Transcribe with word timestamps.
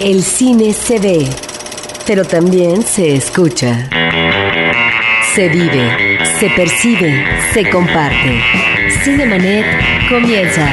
El 0.00 0.22
cine 0.22 0.72
se 0.72 0.98
ve, 0.98 1.28
pero 2.06 2.24
también 2.24 2.82
se 2.82 3.16
escucha. 3.16 3.86
Se 5.34 5.50
vive, 5.50 6.18
se 6.38 6.48
percibe, 6.48 7.22
se 7.52 7.68
comparte. 7.68 8.40
Cinemanet 9.04 9.66
comienza. 10.08 10.66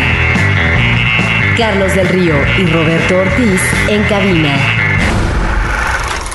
Carlos 1.57 1.93
del 1.93 2.07
Río 2.07 2.35
y 2.57 2.67
Roberto 2.67 3.17
Ortiz 3.17 3.61
en 3.89 4.03
cabina. 4.03 4.58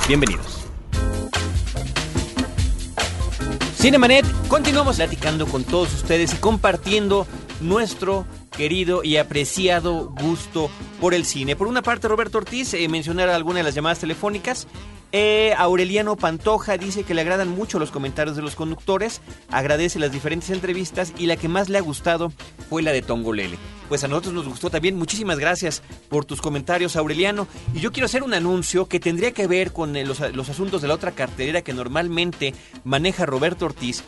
Bienvenidos. 0.06 0.66
Cinemanet, 3.78 4.26
continuamos 4.48 4.96
platicando 4.96 5.46
con 5.46 5.64
todos 5.64 5.94
ustedes 5.94 6.34
y 6.34 6.36
compartiendo 6.36 7.26
nuestro 7.62 8.26
querido 8.56 9.02
y 9.02 9.16
apreciado 9.16 10.10
gusto 10.20 10.70
por 11.00 11.14
el 11.14 11.24
cine. 11.24 11.56
Por 11.56 11.66
una 11.66 11.82
parte, 11.82 12.08
Roberto 12.08 12.38
Ortiz, 12.38 12.74
eh, 12.74 12.88
mencionar 12.88 13.28
algunas 13.28 13.60
de 13.60 13.64
las 13.64 13.74
llamadas 13.74 13.98
telefónicas. 13.98 14.68
Eh, 15.14 15.52
Aureliano 15.58 16.16
Pantoja 16.16 16.78
dice 16.78 17.02
que 17.02 17.12
le 17.12 17.20
agradan 17.20 17.50
mucho 17.50 17.78
los 17.78 17.90
comentarios 17.90 18.34
de 18.34 18.40
los 18.40 18.54
conductores, 18.54 19.20
agradece 19.50 19.98
las 19.98 20.10
diferentes 20.10 20.48
entrevistas 20.48 21.12
y 21.18 21.26
la 21.26 21.36
que 21.36 21.48
más 21.48 21.68
le 21.68 21.76
ha 21.76 21.82
gustado 21.82 22.32
fue 22.70 22.82
la 22.82 22.92
de 22.92 23.02
Tongolele. 23.02 23.58
Pues 23.90 24.04
a 24.04 24.08
nosotros 24.08 24.32
nos 24.32 24.48
gustó 24.48 24.70
también. 24.70 24.96
Muchísimas 24.96 25.38
gracias 25.38 25.82
por 26.08 26.24
tus 26.24 26.40
comentarios, 26.40 26.96
Aureliano. 26.96 27.46
Y 27.74 27.80
yo 27.80 27.92
quiero 27.92 28.06
hacer 28.06 28.22
un 28.22 28.32
anuncio 28.32 28.86
que 28.88 29.00
tendría 29.00 29.32
que 29.32 29.46
ver 29.46 29.74
con 29.74 29.96
eh, 29.96 30.06
los, 30.06 30.20
los 30.34 30.48
asuntos 30.48 30.80
de 30.80 30.88
la 30.88 30.94
otra 30.94 31.12
cartelera 31.12 31.60
que 31.60 31.74
normalmente 31.74 32.54
maneja 32.84 33.26
Roberto 33.26 33.66
Ortiz. 33.66 34.02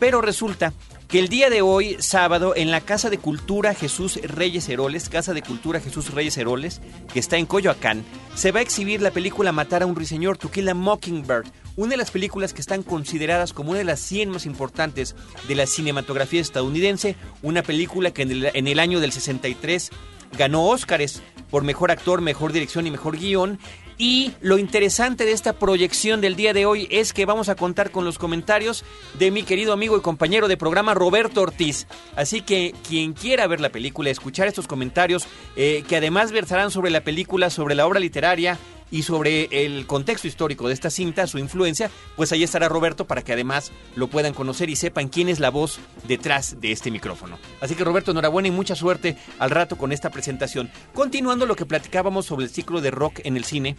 Pero 0.00 0.20
resulta 0.20 0.72
que 1.08 1.18
el 1.18 1.28
día 1.28 1.48
de 1.48 1.62
hoy, 1.62 1.96
sábado, 2.00 2.52
en 2.54 2.70
la 2.70 2.82
Casa 2.82 3.08
de 3.08 3.16
Cultura 3.16 3.72
Jesús 3.72 4.20
Reyes 4.22 4.68
Heroles, 4.68 5.08
Casa 5.08 5.32
de 5.32 5.40
Cultura 5.40 5.80
Jesús 5.80 6.12
Reyes 6.12 6.36
Heroles, 6.36 6.82
que 7.10 7.18
está 7.18 7.38
en 7.38 7.46
Coyoacán, 7.46 8.04
se 8.34 8.52
va 8.52 8.60
a 8.60 8.62
exhibir 8.62 9.00
la 9.00 9.10
película 9.10 9.50
Matar 9.50 9.82
a 9.82 9.86
un 9.86 9.96
ruiseñor, 9.96 10.36
To 10.36 10.50
Kill 10.50 10.68
a 10.68 10.74
Mockingbird, 10.74 11.46
una 11.76 11.92
de 11.92 11.96
las 11.96 12.10
películas 12.10 12.52
que 12.52 12.60
están 12.60 12.82
consideradas 12.82 13.54
como 13.54 13.70
una 13.70 13.78
de 13.78 13.86
las 13.86 14.00
100 14.00 14.28
más 14.28 14.44
importantes 14.44 15.16
de 15.48 15.54
la 15.54 15.66
cinematografía 15.66 16.42
estadounidense, 16.42 17.16
una 17.42 17.62
película 17.62 18.10
que 18.10 18.22
en 18.22 18.30
el, 18.30 18.50
en 18.52 18.66
el 18.66 18.78
año 18.78 19.00
del 19.00 19.12
63 19.12 19.90
ganó 20.36 20.66
Óscares 20.66 21.22
por 21.50 21.64
mejor 21.64 21.90
actor, 21.90 22.20
mejor 22.20 22.52
dirección 22.52 22.86
y 22.86 22.90
mejor 22.90 23.16
guion. 23.16 23.58
Y 24.00 24.30
lo 24.40 24.58
interesante 24.58 25.24
de 25.24 25.32
esta 25.32 25.54
proyección 25.54 26.20
del 26.20 26.36
día 26.36 26.52
de 26.52 26.66
hoy 26.66 26.86
es 26.88 27.12
que 27.12 27.26
vamos 27.26 27.48
a 27.48 27.56
contar 27.56 27.90
con 27.90 28.04
los 28.04 28.16
comentarios 28.16 28.84
de 29.18 29.32
mi 29.32 29.42
querido 29.42 29.72
amigo 29.72 29.96
y 29.96 30.02
compañero 30.02 30.46
de 30.46 30.56
programa 30.56 30.94
Roberto 30.94 31.42
Ortiz. 31.42 31.88
Así 32.14 32.40
que 32.40 32.76
quien 32.88 33.12
quiera 33.12 33.48
ver 33.48 33.60
la 33.60 33.70
película, 33.70 34.10
escuchar 34.10 34.46
estos 34.46 34.68
comentarios, 34.68 35.26
eh, 35.56 35.82
que 35.88 35.96
además 35.96 36.30
versarán 36.30 36.70
sobre 36.70 36.92
la 36.92 37.02
película, 37.02 37.50
sobre 37.50 37.74
la 37.74 37.88
obra 37.88 37.98
literaria, 37.98 38.56
y 38.90 39.02
sobre 39.02 39.48
el 39.64 39.86
contexto 39.86 40.28
histórico 40.28 40.68
de 40.68 40.74
esta 40.74 40.90
cinta, 40.90 41.26
su 41.26 41.38
influencia, 41.38 41.90
pues 42.16 42.32
ahí 42.32 42.42
estará 42.42 42.68
Roberto 42.68 43.06
para 43.06 43.22
que 43.22 43.32
además 43.32 43.72
lo 43.96 44.08
puedan 44.08 44.34
conocer 44.34 44.70
y 44.70 44.76
sepan 44.76 45.08
quién 45.08 45.28
es 45.28 45.40
la 45.40 45.50
voz 45.50 45.78
detrás 46.06 46.60
de 46.60 46.72
este 46.72 46.90
micrófono. 46.90 47.38
Así 47.60 47.74
que 47.74 47.84
Roberto, 47.84 48.10
enhorabuena 48.10 48.48
y 48.48 48.52
mucha 48.52 48.74
suerte 48.74 49.16
al 49.38 49.50
rato 49.50 49.76
con 49.76 49.92
esta 49.92 50.10
presentación. 50.10 50.70
Continuando 50.94 51.46
lo 51.46 51.56
que 51.56 51.66
platicábamos 51.66 52.26
sobre 52.26 52.44
el 52.44 52.50
ciclo 52.50 52.80
de 52.80 52.90
rock 52.90 53.20
en 53.24 53.36
el 53.36 53.44
cine, 53.44 53.76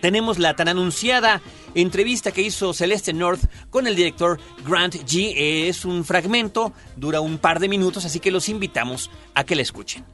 tenemos 0.00 0.38
la 0.38 0.54
tan 0.54 0.68
anunciada 0.68 1.40
entrevista 1.74 2.30
que 2.30 2.42
hizo 2.42 2.74
Celeste 2.74 3.12
North 3.12 3.44
con 3.70 3.86
el 3.86 3.96
director 3.96 4.38
Grant 4.66 4.96
G. 4.96 5.32
Es 5.68 5.84
un 5.84 6.04
fragmento, 6.04 6.72
dura 6.96 7.20
un 7.20 7.38
par 7.38 7.58
de 7.58 7.68
minutos, 7.68 8.04
así 8.04 8.20
que 8.20 8.30
los 8.30 8.48
invitamos 8.48 9.10
a 9.34 9.44
que 9.44 9.56
la 9.56 9.62
escuchen. 9.62 10.04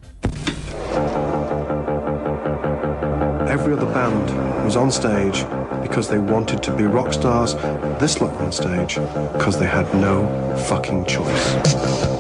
Every 3.51 3.73
other 3.73 3.87
band 3.87 4.65
was 4.65 4.77
on 4.77 4.93
stage 4.93 5.45
because 5.83 6.09
they 6.09 6.21
wanted 6.21 6.63
to 6.63 6.77
be 6.77 6.85
rock 6.85 7.13
stars. 7.13 7.55
This 7.99 8.21
lot 8.21 8.33
on 8.35 8.53
stage 8.53 8.95
because 9.33 9.59
they 9.59 9.67
had 9.67 9.93
no 9.93 10.25
fucking 10.69 11.05
choice. 11.07 12.20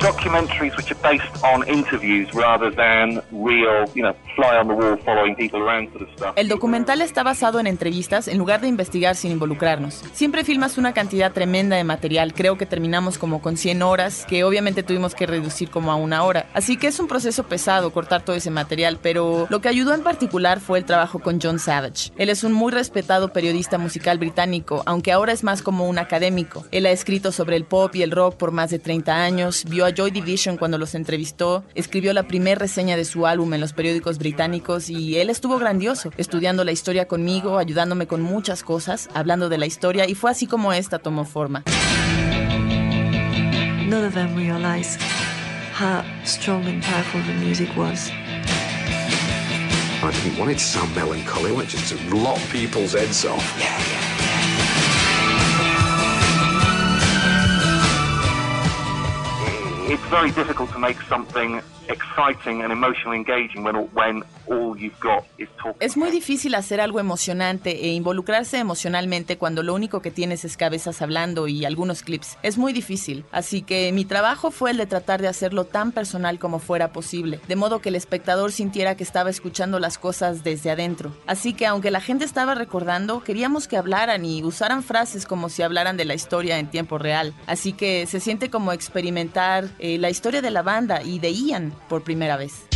Documentaries 0.00 0.74
which 0.78 0.90
are 0.90 1.00
based 1.02 1.44
on 1.44 1.68
interviews 1.68 2.32
rather 2.32 2.70
than 2.74 3.20
real, 3.30 3.84
you 3.94 4.02
know, 4.02 4.14
fly 4.34 4.56
on 4.56 4.66
the 4.66 4.74
wall 4.74 4.96
following 5.04 5.36
people 5.36 5.60
around 5.60 5.90
sort 5.90 6.02
of 6.02 6.08
stuff. 6.16 6.32
El 6.36 6.48
documental 6.48 7.02
está 7.02 7.22
basado 7.22 7.60
en 7.60 7.66
entrevistas 7.66 8.26
en 8.26 8.38
lugar 8.38 8.62
de 8.62 8.68
investigar 8.68 9.14
sin 9.14 9.30
involucrarnos. 9.32 10.02
Siempre 10.14 10.42
filmas 10.42 10.78
una 10.78 10.94
cantidad 10.94 11.32
tremenda 11.32 11.76
de 11.76 11.84
material, 11.84 12.32
creo 12.32 12.56
que 12.56 12.64
terminamos 12.64 13.18
como 13.18 13.42
con 13.42 13.58
100 13.58 13.82
horas, 13.82 14.24
que 14.26 14.42
obviamente 14.42 14.82
tuvimos 14.82 15.14
que 15.14 15.26
reducir 15.26 15.68
como 15.68 15.92
a 15.92 15.96
una 15.96 16.22
hora. 16.24 16.46
Así 16.54 16.78
que 16.78 16.86
es 16.86 16.98
un 16.98 17.06
proceso 17.06 17.44
pesado 17.44 17.92
cortar 17.92 18.22
todo 18.22 18.36
ese 18.36 18.50
material, 18.50 18.98
pero 19.02 19.46
lo 19.50 19.60
que 19.60 19.68
ayudó 19.68 19.92
en 19.92 20.02
particular 20.02 20.60
fue 20.60 20.78
el 20.78 20.86
trabajo 20.86 21.18
con 21.18 21.40
John 21.42 21.58
Savage. 21.58 22.10
Él 22.16 22.30
es 22.30 22.42
un 22.42 22.54
muy 22.54 22.72
respetado 22.72 23.34
periodista 23.34 23.76
musical 23.76 24.16
británico, 24.16 24.82
aunque 24.86 25.12
ahora 25.12 25.32
es 25.32 25.44
más 25.44 25.60
como 25.60 25.86
un 25.86 25.98
académico. 25.98 26.64
Él 26.70 26.86
ha 26.86 26.90
escrito 26.90 27.32
sobre 27.32 27.56
el 27.56 27.64
pop 27.64 27.94
y 27.94 28.02
el 28.02 28.12
rock 28.12 28.36
por 28.36 28.50
más 28.50 28.70
de 28.70 28.78
30 28.78 29.14
años, 29.14 29.64
vio 29.68 29.89
a 29.90 29.94
Joy 29.94 30.10
Division 30.10 30.56
cuando 30.56 30.78
los 30.78 30.94
entrevistó, 30.94 31.64
escribió 31.74 32.12
la 32.12 32.26
primera 32.26 32.58
reseña 32.58 32.96
de 32.96 33.04
su 33.04 33.26
álbum 33.26 33.52
en 33.54 33.60
los 33.60 33.72
periódicos 33.72 34.18
británicos 34.18 34.88
y 34.88 35.18
él 35.18 35.30
estuvo 35.30 35.58
grandioso, 35.58 36.10
estudiando 36.16 36.64
la 36.64 36.72
historia 36.72 37.06
conmigo, 37.06 37.58
ayudándome 37.58 38.06
con 38.06 38.22
muchas 38.22 38.62
cosas, 38.62 39.08
hablando 39.14 39.48
de 39.48 39.58
la 39.58 39.66
historia 39.66 40.08
y 40.08 40.14
fue 40.14 40.30
así 40.30 40.46
como 40.46 40.72
esta 40.72 40.98
tomó 40.98 41.24
forma. 41.24 41.64
None 43.88 44.06
of 44.06 44.14
them 44.14 44.36
realize 44.36 44.96
how 45.74 46.02
strong 46.24 46.64
and 46.66 46.82
powerful 46.82 47.20
the 47.22 47.34
music 47.44 47.68
was. 47.76 48.10
I 50.02 50.10
didn't 50.12 50.38
want 50.38 50.52
it 50.52 50.58
to 50.58 50.64
sound 50.64 50.94
melancholy, 50.94 51.50
I 51.50 51.52
wanted 51.52 51.70
just 51.70 51.92
to 51.92 52.16
lock 52.16 52.38
people's 52.50 52.94
heads 52.94 53.24
off. 53.24 54.19
It's 59.90 60.04
very 60.04 60.30
difficult 60.30 60.70
to 60.70 60.78
make 60.78 61.00
something 61.08 61.60
exciting 61.90 62.62
and 62.62 62.72
emotionally 62.72 63.18
engaging 63.18 63.64
when 63.64 63.76
when 63.92 64.22
all 64.46 64.76
you've 64.76 64.98
got 65.00 65.24
is 65.38 65.48
talking. 65.56 65.76
Es 65.80 65.96
muy 65.96 66.10
difícil 66.10 66.54
hacer 66.54 66.80
algo 66.80 67.00
emocionante 67.00 67.70
e 67.84 67.88
involucrarse 67.88 68.58
emocionalmente 68.58 69.38
cuando 69.38 69.62
lo 69.62 69.74
único 69.74 70.00
que 70.00 70.10
tienes 70.10 70.44
es 70.44 70.56
cabezas 70.56 71.02
hablando 71.02 71.48
y 71.48 71.64
algunos 71.64 72.02
clips. 72.02 72.38
Es 72.42 72.58
muy 72.58 72.72
difícil. 72.72 73.24
Así 73.32 73.62
que 73.62 73.92
mi 73.92 74.04
trabajo 74.04 74.50
fue 74.50 74.72
el 74.72 74.76
de 74.76 74.86
tratar 74.86 75.20
de 75.20 75.28
hacerlo 75.28 75.64
tan 75.64 75.92
personal 75.92 76.38
como 76.38 76.58
fuera 76.58 76.92
posible, 76.92 77.40
de 77.48 77.56
modo 77.56 77.80
que 77.80 77.90
el 77.90 77.96
espectador 77.96 78.52
sintiera 78.52 78.96
que 78.96 79.04
estaba 79.04 79.30
escuchando 79.30 79.78
las 79.78 79.98
cosas 79.98 80.42
desde 80.42 80.70
adentro. 80.70 81.12
Así 81.26 81.52
que 81.52 81.66
aunque 81.66 81.90
la 81.90 82.00
gente 82.00 82.24
estaba 82.24 82.54
recordando, 82.54 83.22
queríamos 83.22 83.68
que 83.68 83.76
hablaran 83.76 84.24
y 84.24 84.42
usaran 84.42 84.82
frases 84.82 85.26
como 85.26 85.48
si 85.48 85.62
hablaran 85.62 85.96
de 85.96 86.04
la 86.04 86.14
historia 86.14 86.58
en 86.58 86.68
tiempo 86.68 86.98
real. 86.98 87.34
Así 87.46 87.72
que 87.72 88.06
se 88.06 88.20
siente 88.20 88.50
como 88.50 88.72
experimentar 88.72 89.68
eh, 89.78 89.98
la 89.98 90.10
historia 90.10 90.42
de 90.42 90.50
la 90.50 90.62
banda 90.62 91.02
y 91.02 91.18
de 91.18 91.32
Ian 91.32 91.72
por 91.88 92.02
primera 92.02 92.36
vez. 92.36 92.66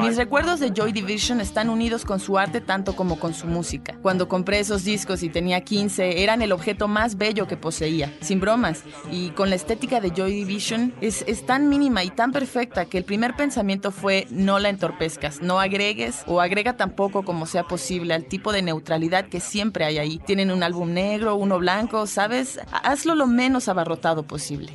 Mis 0.00 0.16
recuerdos 0.18 0.60
de 0.60 0.72
Joy 0.74 0.92
Division 0.92 1.40
están 1.40 1.70
unidos 1.70 2.04
con 2.04 2.20
su 2.20 2.36
arte 2.36 2.60
tanto 2.60 2.94
como 2.94 3.18
con 3.18 3.32
su 3.32 3.46
música. 3.46 3.96
Cuando 4.02 4.28
compré 4.28 4.58
esos 4.58 4.84
discos 4.84 5.22
y 5.22 5.30
tenía 5.30 5.62
15, 5.62 6.22
eran 6.22 6.42
el 6.42 6.52
objeto 6.52 6.86
más 6.86 7.16
bello 7.16 7.46
que 7.46 7.56
poseía, 7.56 8.12
sin 8.20 8.40
bromas. 8.40 8.84
Y 9.10 9.30
con 9.30 9.48
la 9.48 9.56
estética 9.56 10.00
de 10.02 10.10
Joy 10.10 10.32
Division 10.34 10.92
es, 11.00 11.24
es 11.26 11.46
tan 11.46 11.70
mínima 11.70 12.04
y 12.04 12.10
tan 12.10 12.30
perfecta 12.30 12.84
que 12.84 12.98
el 12.98 13.04
primer 13.04 13.36
pensamiento 13.36 13.90
fue 13.90 14.26
no 14.30 14.58
la 14.58 14.68
entorpezcas, 14.68 15.40
no 15.40 15.60
agregues 15.60 16.24
o 16.26 16.42
agrega 16.42 16.76
tan 16.76 16.90
poco 16.90 17.24
como 17.24 17.46
sea 17.46 17.64
posible 17.64 18.12
al 18.12 18.26
tipo 18.26 18.52
de 18.52 18.60
neutralidad 18.60 19.28
que 19.28 19.40
siempre 19.40 19.86
hay 19.86 19.96
ahí. 19.96 20.18
Tienen 20.26 20.50
un 20.50 20.62
álbum 20.62 20.92
negro, 20.92 21.36
uno 21.36 21.58
blanco, 21.58 22.06
¿sabes? 22.06 22.60
Hazlo 22.70 23.14
lo 23.14 23.26
menos 23.26 23.68
abarrotado 23.68 24.24
posible. 24.24 24.74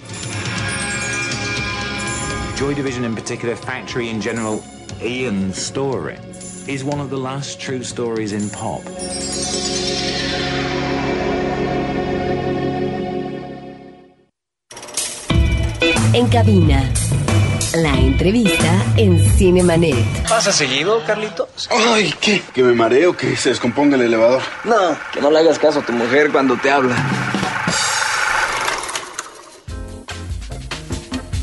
Joy 2.56 2.74
Division 2.74 3.06
in 3.06 3.16
particular, 3.16 3.56
Factory 3.56 4.10
in 4.10 4.20
general, 4.20 4.62
Ian's 5.02 5.58
story 5.58 6.18
is 6.68 6.84
one 6.84 7.00
of 7.00 7.10
the 7.10 7.18
last 7.18 7.60
true 7.60 7.84
stories 7.84 8.34
in 8.34 8.50
pop. 8.50 8.82
En 16.14 16.28
cabina. 16.28 16.84
La 17.76 17.94
entrevista 17.94 18.84
en 18.98 19.20
Cinemanet. 19.20 19.96
¿Pasa 20.28 20.52
seguido, 20.52 21.02
Carlitos? 21.06 21.70
Ay, 21.72 22.14
¿qué? 22.20 22.42
¿Que 22.54 22.64
me 22.64 22.74
mareo? 22.74 23.16
¿Que 23.16 23.36
se 23.36 23.50
descomponga 23.50 23.96
el 23.96 24.02
elevador? 24.02 24.42
No, 24.66 24.98
que 25.14 25.22
no 25.22 25.30
le 25.30 25.40
hagas 25.40 25.60
caso 25.60 25.80
a 25.80 25.82
tu 25.84 25.94
mujer 25.94 26.32
cuando 26.32 26.58
te 26.58 26.72
habla. 26.72 26.96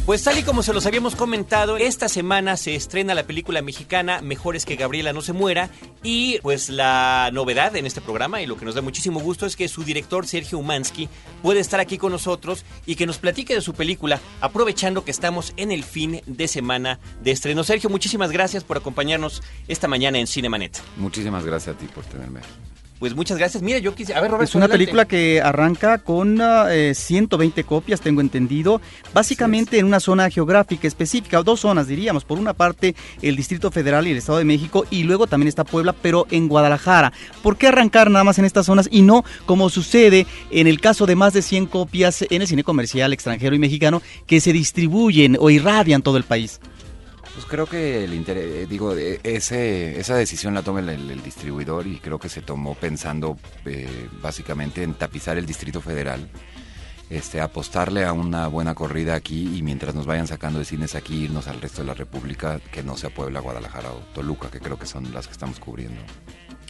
Pues 0.06 0.22
tal 0.22 0.38
y 0.38 0.44
como 0.44 0.62
se 0.62 0.72
los 0.72 0.86
habíamos 0.86 1.16
comentado, 1.16 1.78
esta 1.78 2.08
semana 2.08 2.56
se 2.56 2.76
estrena 2.76 3.12
la 3.12 3.24
película 3.24 3.60
mexicana 3.60 4.20
Mejores 4.22 4.64
que 4.64 4.76
Gabriela 4.76 5.12
no 5.12 5.20
se 5.20 5.32
muera 5.32 5.68
y 6.04 6.38
pues 6.42 6.68
la 6.68 7.28
novedad 7.32 7.74
en 7.74 7.86
este 7.86 8.00
programa 8.00 8.40
y 8.40 8.46
lo 8.46 8.56
que 8.56 8.64
nos 8.64 8.76
da 8.76 8.82
muchísimo 8.82 9.18
gusto 9.18 9.46
es 9.46 9.56
que 9.56 9.66
su 9.66 9.82
director 9.82 10.24
Sergio 10.24 10.58
Umansky 10.58 11.08
puede 11.42 11.58
estar 11.58 11.80
aquí 11.80 11.98
con 11.98 12.12
nosotros 12.12 12.64
y 12.86 12.94
que 12.94 13.04
nos 13.04 13.18
platique 13.18 13.52
de 13.52 13.60
su 13.60 13.74
película 13.74 14.20
aprovechando 14.40 15.04
que 15.04 15.10
estamos 15.10 15.52
en 15.56 15.72
el 15.72 15.82
fin 15.82 16.20
de 16.24 16.46
semana 16.46 17.00
de 17.24 17.32
estreno. 17.32 17.64
Sergio, 17.64 17.90
muchísimas 17.90 18.30
gracias 18.30 18.62
por 18.62 18.76
acompañarnos 18.76 19.42
esta 19.66 19.88
mañana 19.88 20.20
en 20.20 20.28
Cinemanet. 20.28 20.80
Muchísimas 20.98 21.44
gracias 21.44 21.74
a 21.74 21.78
ti 21.80 21.86
por 21.86 22.04
tenerme. 22.04 22.42
Pues 22.98 23.14
muchas 23.14 23.36
gracias. 23.36 23.62
Mira, 23.62 23.78
yo 23.78 23.94
quise... 23.94 24.14
A 24.14 24.20
ver, 24.22 24.30
Roberto, 24.30 24.48
Es 24.48 24.54
una 24.54 24.64
adelante. 24.64 24.84
película 24.84 25.04
que 25.04 25.42
arranca 25.42 25.98
con 25.98 26.40
eh, 26.70 26.94
120 26.94 27.64
copias, 27.64 28.00
tengo 28.00 28.22
entendido, 28.22 28.80
básicamente 29.12 29.78
en 29.78 29.84
una 29.84 30.00
zona 30.00 30.30
geográfica 30.30 30.88
específica, 30.88 31.42
dos 31.42 31.60
zonas 31.60 31.88
diríamos. 31.88 32.24
Por 32.24 32.38
una 32.38 32.54
parte, 32.54 32.94
el 33.20 33.36
Distrito 33.36 33.70
Federal 33.70 34.06
y 34.06 34.12
el 34.12 34.16
Estado 34.16 34.38
de 34.38 34.44
México, 34.46 34.86
y 34.90 35.02
luego 35.02 35.26
también 35.26 35.48
está 35.48 35.64
Puebla, 35.64 35.92
pero 35.92 36.26
en 36.30 36.48
Guadalajara. 36.48 37.12
¿Por 37.42 37.58
qué 37.58 37.68
arrancar 37.68 38.10
nada 38.10 38.24
más 38.24 38.38
en 38.38 38.46
estas 38.46 38.64
zonas 38.64 38.88
y 38.90 39.02
no 39.02 39.24
como 39.44 39.68
sucede 39.68 40.26
en 40.50 40.66
el 40.66 40.80
caso 40.80 41.04
de 41.04 41.16
más 41.16 41.34
de 41.34 41.42
100 41.42 41.66
copias 41.66 42.24
en 42.30 42.40
el 42.40 42.48
cine 42.48 42.64
comercial 42.64 43.12
extranjero 43.12 43.54
y 43.54 43.58
mexicano 43.58 44.00
que 44.26 44.40
se 44.40 44.54
distribuyen 44.54 45.36
o 45.38 45.50
irradian 45.50 46.00
todo 46.00 46.16
el 46.16 46.24
país? 46.24 46.60
Pues 47.36 47.44
creo 47.44 47.66
que 47.66 48.02
el 48.04 48.14
interés, 48.14 48.66
digo, 48.66 48.96
eh, 48.96 49.20
ese, 49.22 50.00
esa 50.00 50.16
decisión 50.16 50.54
la 50.54 50.62
toma 50.62 50.80
el 50.80 51.22
distribuidor 51.22 51.86
y 51.86 51.98
creo 51.98 52.18
que 52.18 52.30
se 52.30 52.40
tomó 52.40 52.74
pensando 52.74 53.36
eh, 53.66 54.08
básicamente 54.22 54.82
en 54.82 54.94
tapizar 54.94 55.36
el 55.36 55.44
Distrito 55.44 55.82
Federal, 55.82 56.30
este, 57.10 57.42
apostarle 57.42 58.06
a 58.06 58.14
una 58.14 58.46
buena 58.46 58.74
corrida 58.74 59.14
aquí 59.14 59.54
y 59.54 59.62
mientras 59.62 59.94
nos 59.94 60.06
vayan 60.06 60.26
sacando 60.26 60.60
de 60.60 60.64
cines 60.64 60.94
aquí, 60.94 61.24
irnos 61.24 61.46
al 61.46 61.60
resto 61.60 61.82
de 61.82 61.88
la 61.88 61.92
República, 61.94 62.58
que 62.72 62.82
no 62.82 62.96
sea 62.96 63.10
Puebla, 63.10 63.40
Guadalajara 63.40 63.92
o 63.92 63.98
Toluca, 64.14 64.50
que 64.50 64.58
creo 64.58 64.78
que 64.78 64.86
son 64.86 65.12
las 65.12 65.26
que 65.26 65.32
estamos 65.32 65.60
cubriendo 65.60 66.00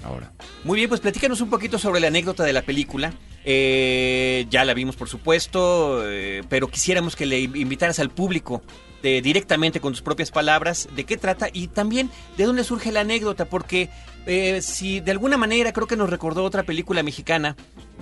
ahora. 0.02 0.32
Muy 0.64 0.78
bien, 0.78 0.88
pues 0.88 1.00
platícanos 1.00 1.40
un 1.42 1.48
poquito 1.48 1.78
sobre 1.78 2.00
la 2.00 2.08
anécdota 2.08 2.42
de 2.42 2.52
la 2.52 2.62
película. 2.62 3.12
Eh, 3.44 4.46
ya 4.50 4.64
la 4.64 4.74
vimos, 4.74 4.96
por 4.96 5.08
supuesto, 5.08 6.02
eh, 6.10 6.42
pero 6.48 6.66
quisiéramos 6.66 7.14
que 7.14 7.24
le 7.24 7.38
invitaras 7.38 8.00
al 8.00 8.10
público 8.10 8.64
de- 9.02 9.20
directamente 9.22 9.81
con 9.81 9.93
tus 9.93 10.02
propias 10.02 10.31
palabras 10.31 10.88
de 10.94 11.04
qué 11.04 11.16
trata 11.16 11.48
y 11.52 11.69
también 11.69 12.10
de 12.37 12.44
dónde 12.44 12.64
surge 12.64 12.93
la 12.93 13.00
anécdota, 13.00 13.44
porque 13.46 13.88
eh, 14.26 14.60
si 14.62 14.98
de 15.00 15.12
alguna 15.12 15.37
manera 15.37 15.72
creo 15.72 15.87
que 15.87 15.96
nos 15.96 16.10
recordó 16.10 16.43
otra 16.43 16.64
película 16.64 17.02
mexicana 17.04 17.54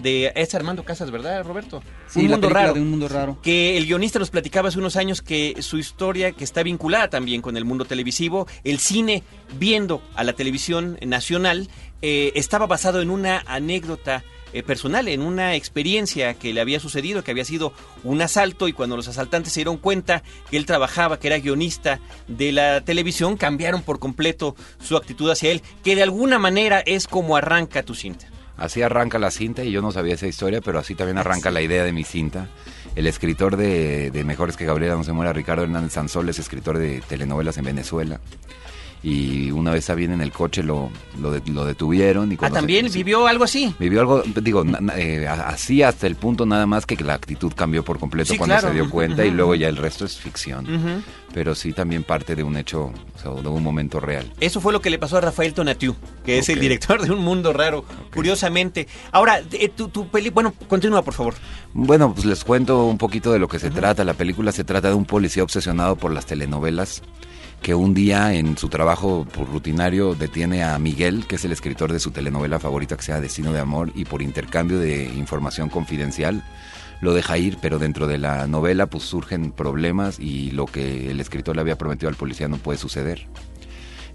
de 0.02 0.32
es 0.34 0.54
Armando 0.54 0.82
Casas, 0.84 1.10
¿verdad, 1.10 1.44
Roberto? 1.44 1.82
Sí, 2.08 2.20
un 2.20 2.30
la 2.30 2.36
mundo 2.36 2.48
raro. 2.48 2.72
de 2.74 2.80
Un 2.80 2.90
Mundo 2.90 3.08
Raro. 3.08 3.38
Que 3.42 3.76
el 3.76 3.86
guionista 3.86 4.18
nos 4.18 4.30
platicaba 4.30 4.68
hace 4.68 4.78
unos 4.78 4.96
años 4.96 5.20
que 5.22 5.56
su 5.60 5.78
historia, 5.78 6.32
que 6.32 6.44
está 6.44 6.62
vinculada 6.62 7.08
también 7.10 7.42
con 7.42 7.56
el 7.56 7.64
mundo 7.64 7.84
televisivo, 7.84 8.46
el 8.64 8.78
cine 8.78 9.22
viendo 9.58 10.02
a 10.14 10.24
la 10.24 10.32
televisión 10.32 10.98
nacional, 11.02 11.68
eh, 12.02 12.32
estaba 12.34 12.66
basado 12.66 13.02
en 13.02 13.10
una 13.10 13.42
anécdota 13.46 14.24
eh, 14.54 14.62
personal, 14.62 15.08
en 15.08 15.20
una 15.20 15.56
experiencia 15.56 16.34
que 16.34 16.54
le 16.54 16.60
había 16.60 16.78
sucedido, 16.78 17.24
que 17.24 17.32
había 17.32 17.44
sido 17.44 17.72
un 18.04 18.22
asalto 18.22 18.68
y 18.68 18.72
cuando 18.72 18.96
los 18.96 19.08
asaltantes 19.08 19.52
se 19.52 19.60
dieron 19.60 19.78
cuenta 19.78 20.22
que 20.48 20.56
él 20.56 20.64
trabajaba, 20.64 21.18
que 21.18 21.26
era 21.26 21.38
guionista 21.38 21.98
de 22.28 22.52
la 22.52 22.80
televisión, 22.80 23.36
cambiaron 23.36 23.82
por 23.82 23.98
completo 23.98 24.54
su 24.80 24.96
actitud 24.96 25.28
hacia 25.28 25.50
él, 25.50 25.60
que 25.82 25.96
de 25.96 26.04
alguna 26.04 26.38
manera 26.38 26.80
es 26.80 27.08
como 27.08 27.36
arranca 27.36 27.82
tu 27.82 27.94
cinta. 27.94 28.26
Así 28.56 28.80
arranca 28.82 29.18
la 29.18 29.32
cinta 29.32 29.64
y 29.64 29.72
yo 29.72 29.82
no 29.82 29.90
sabía 29.90 30.14
esa 30.14 30.28
historia, 30.28 30.60
pero 30.60 30.78
así 30.78 30.94
también 30.94 31.18
arranca 31.18 31.50
la 31.50 31.60
idea 31.60 31.82
de 31.82 31.92
mi 31.92 32.04
cinta. 32.04 32.48
El 32.94 33.08
escritor 33.08 33.56
de, 33.56 34.12
de 34.12 34.22
Mejores 34.22 34.56
que 34.56 34.66
Gabriela 34.66 34.94
no 34.94 35.02
se 35.02 35.12
muera, 35.12 35.32
Ricardo 35.32 35.64
Hernández 35.64 35.94
Sansol, 35.94 36.28
es 36.28 36.38
escritor 36.38 36.78
de 36.78 37.02
telenovelas 37.08 37.58
en 37.58 37.64
Venezuela. 37.64 38.20
Y 39.06 39.50
una 39.50 39.70
vez 39.70 39.94
bien 39.94 40.12
en 40.12 40.22
el 40.22 40.32
coche 40.32 40.62
lo, 40.62 40.88
lo, 41.20 41.30
de- 41.30 41.42
lo 41.52 41.66
detuvieron. 41.66 42.32
Y 42.32 42.36
Ah, 42.40 42.48
se- 42.48 42.54
también 42.54 42.88
vivió 42.90 43.26
algo 43.26 43.44
así. 43.44 43.74
Vivió 43.78 44.00
algo, 44.00 44.22
digo, 44.22 44.64
na- 44.64 44.80
na- 44.80 44.98
eh, 44.98 45.28
a- 45.28 45.48
así 45.48 45.82
hasta 45.82 46.06
el 46.06 46.16
punto 46.16 46.46
nada 46.46 46.64
más 46.64 46.86
que 46.86 46.96
la 47.04 47.12
actitud 47.12 47.52
cambió 47.54 47.84
por 47.84 47.98
completo 47.98 48.32
Sí, 48.32 48.38
cuando 48.38 48.54
claro. 48.54 48.68
se 48.68 48.74
dio 48.74 48.88
cuenta 48.88 49.22
y 49.26 49.30
luego 49.30 49.54
ya 49.56 49.68
el 49.68 49.76
resto 49.76 50.06
es 50.06 50.16
ficción. 50.18 51.04
Pero 51.34 51.54
sí 51.54 51.72
también 51.74 52.02
parte 52.04 52.34
de 52.34 52.42
un 52.44 52.56
hecho, 52.56 52.84
o 52.84 53.18
sea, 53.20 53.30
de 53.42 53.46
un 53.48 53.62
momento 53.62 54.00
real. 54.00 54.32
Eso 54.40 54.60
fue 54.62 54.72
lo 54.72 54.80
que 54.80 54.88
le 54.88 54.98
pasó 54.98 55.18
a 55.18 55.20
Rafael 55.20 55.52
Tonatiu, 55.52 55.94
que 56.24 56.38
es 56.38 56.48
el 56.48 56.58
director 56.60 57.02
de 57.02 57.10
Un 57.12 57.18
Mundo 57.18 57.52
Raro, 57.52 57.84
curiosamente. 58.14 58.88
Ahora, 59.12 59.42
eh, 59.52 59.68
tu, 59.68 59.88
tu 59.88 60.08
peli... 60.08 60.30
Bueno, 60.30 60.54
continúa, 60.68 61.02
por 61.02 61.12
favor. 61.12 61.34
Bueno, 61.74 62.14
pues 62.14 62.24
les 62.24 62.42
cuento 62.42 62.86
un 62.86 62.96
poquito 62.96 63.32
de 63.32 63.38
lo 63.38 63.48
que 63.48 63.58
se 63.58 63.70
trata. 63.70 64.02
La 64.04 64.14
película 64.14 64.50
se 64.52 64.64
trata 64.64 64.88
de 64.88 64.94
un 64.94 65.04
policía 65.04 65.42
obsesionado 65.42 65.96
por 65.96 66.10
las 66.12 66.24
telenovelas 66.24 67.02
que 67.64 67.74
un 67.74 67.94
día 67.94 68.34
en 68.34 68.58
su 68.58 68.68
trabajo 68.68 69.26
rutinario 69.50 70.14
detiene 70.14 70.62
a 70.62 70.78
Miguel, 70.78 71.26
que 71.26 71.36
es 71.36 71.46
el 71.46 71.52
escritor 71.52 71.90
de 71.90 71.98
su 71.98 72.10
telenovela 72.10 72.60
favorita 72.60 72.94
que 72.94 73.02
se 73.02 73.12
llama 73.12 73.22
Destino 73.22 73.54
de 73.54 73.58
Amor, 73.58 73.90
y 73.94 74.04
por 74.04 74.20
intercambio 74.20 74.78
de 74.78 75.04
información 75.04 75.70
confidencial 75.70 76.44
lo 77.00 77.14
deja 77.14 77.38
ir, 77.38 77.56
pero 77.62 77.78
dentro 77.78 78.06
de 78.06 78.18
la 78.18 78.46
novela 78.46 78.84
pues 78.84 79.04
surgen 79.04 79.50
problemas 79.50 80.20
y 80.20 80.50
lo 80.50 80.66
que 80.66 81.10
el 81.10 81.20
escritor 81.20 81.56
le 81.56 81.62
había 81.62 81.78
prometido 81.78 82.10
al 82.10 82.16
policía 82.16 82.48
no 82.48 82.58
puede 82.58 82.76
suceder. 82.76 83.28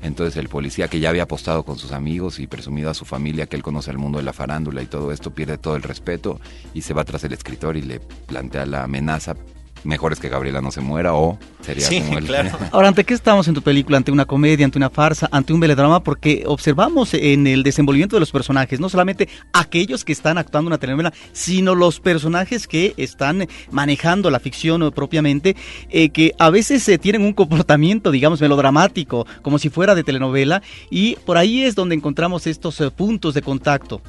Entonces 0.03 0.37
el 0.37 0.47
policía 0.47 0.87
que 0.87 0.99
ya 0.99 1.09
había 1.09 1.23
apostado 1.23 1.63
con 1.63 1.79
sus 1.79 1.91
amigos 1.91 2.39
y 2.39 2.45
presumido 2.45 2.91
a 2.91 2.93
su 2.93 3.03
familia 3.03 3.47
que 3.47 3.55
él 3.55 3.63
conoce 3.63 3.89
el 3.89 3.97
mundo 3.97 4.19
de 4.19 4.25
la 4.25 4.33
farándula 4.33 4.83
y 4.83 4.85
todo 4.85 5.11
esto 5.11 5.33
pierde 5.33 5.57
todo 5.57 5.75
el 5.75 5.81
respeto 5.81 6.39
y 6.75 6.83
se 6.83 6.93
va 6.93 7.03
tras 7.03 7.23
el 7.23 7.33
escritor 7.33 7.77
y 7.77 7.81
le 7.81 7.99
plantea 7.99 8.67
la 8.67 8.83
amenaza 8.83 9.35
mejor 9.83 10.13
es 10.13 10.19
que 10.19 10.29
Gabriela 10.29 10.61
no 10.61 10.71
se 10.71 10.81
muera 10.81 11.13
o 11.13 11.37
sería 11.61 11.85
Sí, 11.85 12.01
como 12.01 12.17
el 12.17 12.25
claro. 12.25 12.51
Ahora, 12.71 12.87
¿ante 12.89 13.03
qué 13.03 13.13
estamos 13.13 13.47
en 13.47 13.53
tu 13.53 13.61
película? 13.61 13.97
¿Ante 13.97 14.11
una 14.11 14.25
comedia, 14.25 14.65
ante 14.65 14.77
una 14.77 14.89
farsa, 14.89 15.29
ante 15.31 15.53
un 15.53 15.59
melodrama? 15.59 16.03
Porque 16.03 16.43
observamos 16.45 17.13
en 17.13 17.47
el 17.47 17.63
desenvolvimiento 17.63 18.15
de 18.15 18.19
los 18.19 18.31
personajes, 18.31 18.79
no 18.79 18.89
solamente 18.89 19.29
aquellos 19.53 20.03
que 20.03 20.11
están 20.11 20.37
actuando 20.37 20.67
una 20.67 20.77
telenovela, 20.77 21.13
sino 21.31 21.75
los 21.75 21.99
personajes 21.99 22.67
que 22.67 22.93
están 22.97 23.47
manejando 23.71 24.29
la 24.29 24.39
ficción 24.39 24.91
propiamente, 24.91 25.55
eh, 25.89 26.09
que 26.09 26.33
a 26.39 26.49
veces 26.49 26.87
eh, 26.89 26.97
tienen 26.97 27.23
un 27.23 27.33
comportamiento, 27.33 28.11
digamos, 28.11 28.41
melodramático, 28.41 29.25
como 29.41 29.59
si 29.59 29.69
fuera 29.69 29.95
de 29.95 30.03
telenovela, 30.03 30.61
y 30.89 31.15
por 31.25 31.37
ahí 31.37 31.63
es 31.63 31.75
donde 31.75 31.95
encontramos 31.95 32.47
estos 32.47 32.79
eh, 32.81 32.91
puntos 32.91 33.33
de 33.33 33.41
contacto. 33.41 34.01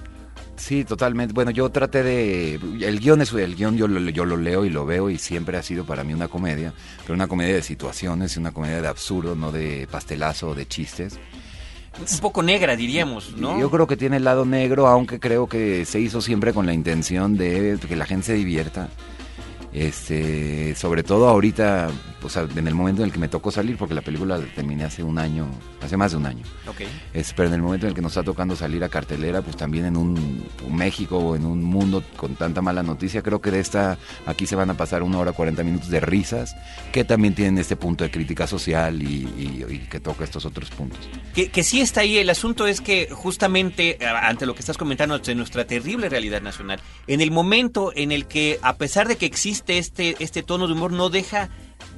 Sí, 0.57 0.85
totalmente. 0.85 1.33
Bueno, 1.33 1.51
yo 1.51 1.71
traté 1.71 2.03
de... 2.03 2.55
El 2.55 3.01
guion 3.01 3.23
es 3.23 3.33
el 3.33 3.57
guion, 3.57 3.77
yo 3.77 3.89
lo, 3.89 3.99
yo 4.11 4.25
lo 4.25 4.37
leo 4.37 4.65
y 4.65 4.71
lo 4.71 4.85
veo 4.85 5.09
y 5.09 5.19
siempre 5.19 5.57
ha 5.57 5.63
sido 5.63 5.85
para 5.85 6.05
mí 6.05 6.13
una 6.13 6.29
comedia, 6.29 6.75
pero 7.03 7.15
una 7.15 7.29
comedia 7.29 7.55
de 7.55 7.63
situaciones, 7.63 8.37
una 8.37 8.53
comedia 8.53 8.83
de 8.83 8.89
absurdo, 8.89 9.35
no 9.35 9.53
de 9.53 9.89
pastelazo 9.91 10.51
o 10.51 10.55
de 10.55 10.67
chistes. 10.67 11.19
Un 11.99 12.19
poco 12.21 12.43
negra, 12.43 12.77
diríamos, 12.77 13.37
¿no? 13.37 13.59
Yo 13.59 13.71
creo 13.71 13.87
que 13.87 13.97
tiene 13.97 14.19
el 14.19 14.25
lado 14.25 14.45
negro, 14.45 14.87
aunque 14.87 15.19
creo 15.19 15.49
que 15.49 15.85
se 15.85 16.01
hizo 16.01 16.21
siempre 16.21 16.53
con 16.53 16.65
la 16.65 16.73
intención 16.73 17.37
de 17.37 17.79
que 17.87 17.97
la 17.97 18.07
gente 18.07 18.27
se 18.27 18.35
divierta. 18.35 18.89
Este, 19.73 20.75
sobre 20.75 21.03
todo 21.03 21.29
ahorita, 21.29 21.91
o 22.23 22.29
sea, 22.29 22.47
en 22.55 22.67
el 22.69 22.75
momento 22.75 23.03
en 23.03 23.07
el 23.09 23.13
que 23.13 23.19
me 23.19 23.29
tocó 23.29 23.51
salir, 23.51 23.77
porque 23.77 23.95
la 23.95 24.03
película 24.03 24.39
la 24.39 24.45
terminé 24.55 24.85
hace 24.85 25.03
un 25.03 25.19
año, 25.19 25.47
hace 25.83 25.97
más 25.97 26.13
de 26.13 26.19
un 26.19 26.27
año. 26.27 26.45
Ok. 26.69 26.83
Es, 27.15 27.33
pero 27.33 27.49
en 27.49 27.55
el 27.55 27.63
momento 27.63 27.87
en 27.87 27.91
el 27.91 27.95
que 27.95 28.03
nos 28.03 28.13
está 28.13 28.23
tocando 28.23 28.57
salir 28.57 28.83
a 28.85 28.89
cartelera, 28.89 29.43
pues 29.43 29.57
también 29.57 29.85
en 29.87 29.97
un, 29.97 30.45
un 30.67 30.77
México 30.77 31.19
o 31.19 31.37
en 31.37 31.45
un 31.47 31.63
mundo 31.63 32.03
con 32.17 32.35
tanta 32.37 32.61
mala 32.63 32.83
noticia, 32.83 33.23
creo 33.23 33.41
que 33.41 33.51
de 33.51 33.61
esta 33.61 33.99
aquí 34.27 34.47
se 34.47 34.57
van 34.57 34.71
a 34.71 34.75
pasar 34.75 35.03
una 35.03 35.19
hora 35.19 35.33
40 35.33 35.63
minutos 35.65 35.89
de 35.91 36.01
risas, 36.01 36.55
que 36.93 37.05
también 37.05 37.35
tienen 37.35 37.59
este 37.59 37.77
punto 37.77 38.05
de 38.05 38.11
crítica 38.11 38.47
social 38.47 39.01
y, 39.03 39.07
y- 39.39 39.65
y 39.69 39.79
que 39.91 40.01
toca 40.01 40.25
estos 40.25 40.45
otros 40.45 40.71
puntos. 40.71 40.99
Que, 41.35 41.49
que 41.51 41.63
sí 41.63 41.81
está 41.81 42.01
ahí. 42.03 42.19
El 42.19 42.31
asunto 42.31 42.67
es 42.67 42.81
que 42.81 43.09
justamente 43.11 43.97
eh, 44.03 44.07
ante 44.07 44.47
lo 44.47 44.55
que 44.55 44.61
estás 44.61 44.77
comentando 44.77 45.19
de 45.19 45.35
nuestra 45.35 45.65
terrible 45.67 46.09
realidad 46.09 46.43
nacional, 46.43 46.81
en 47.07 47.21
el 47.21 47.31
momento 47.31 47.93
en 47.95 48.13
el 48.13 48.27
que 48.27 48.59
a 48.63 48.77
pesar 48.77 49.09
de 49.09 49.17
que 49.17 49.27
existe 49.27 49.79
este, 49.79 50.17
este 50.23 50.43
tono 50.43 50.67
de 50.67 50.73
humor, 50.75 50.93
no 50.93 51.11
deja 51.11 51.49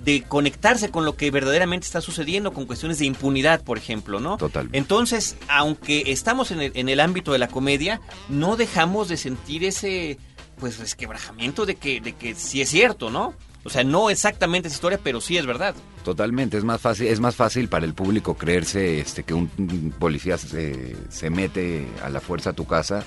de 0.04 0.22
conectarse 0.22 0.90
con 0.90 1.04
lo 1.04 1.16
que 1.16 1.30
verdaderamente 1.30 1.86
está 1.86 2.00
sucediendo, 2.00 2.52
con 2.52 2.66
cuestiones 2.66 2.98
de 2.98 3.06
impunidad, 3.06 3.62
por 3.62 3.78
ejemplo, 3.78 4.20
¿no? 4.20 4.36
Total. 4.36 4.68
Entonces, 4.72 5.36
aunque 5.48 6.04
estamos 6.06 6.50
en 6.50 6.60
el, 6.60 6.72
en 6.74 6.88
el 6.88 7.00
ámbito 7.00 7.32
de 7.32 7.38
la 7.38 7.48
comedia, 7.48 8.00
no 8.28 8.56
dejamos 8.56 9.08
de 9.08 9.16
sentir 9.16 9.64
ese, 9.64 10.18
pues, 10.58 10.78
resquebrajamiento 10.78 11.66
de 11.66 11.76
que, 11.76 12.00
de 12.00 12.14
que 12.14 12.34
sí 12.34 12.60
es 12.60 12.70
cierto, 12.70 13.10
¿no? 13.10 13.34
O 13.64 13.70
sea, 13.70 13.84
no 13.84 14.10
exactamente 14.10 14.66
esa 14.68 14.74
historia, 14.74 14.98
pero 15.02 15.20
sí 15.20 15.36
es 15.36 15.46
verdad. 15.46 15.74
Totalmente, 16.04 16.58
es 16.58 16.64
más 16.64 16.80
fácil, 16.80 17.06
es 17.06 17.20
más 17.20 17.36
fácil 17.36 17.68
para 17.68 17.84
el 17.84 17.94
público 17.94 18.34
creerse 18.34 18.98
este 18.98 19.22
que 19.22 19.34
un 19.34 19.94
policía 20.00 20.36
se, 20.36 20.96
se 21.10 21.30
mete 21.30 21.86
a 22.02 22.10
la 22.10 22.20
fuerza 22.20 22.50
a 22.50 22.52
tu 22.54 22.66
casa. 22.66 23.04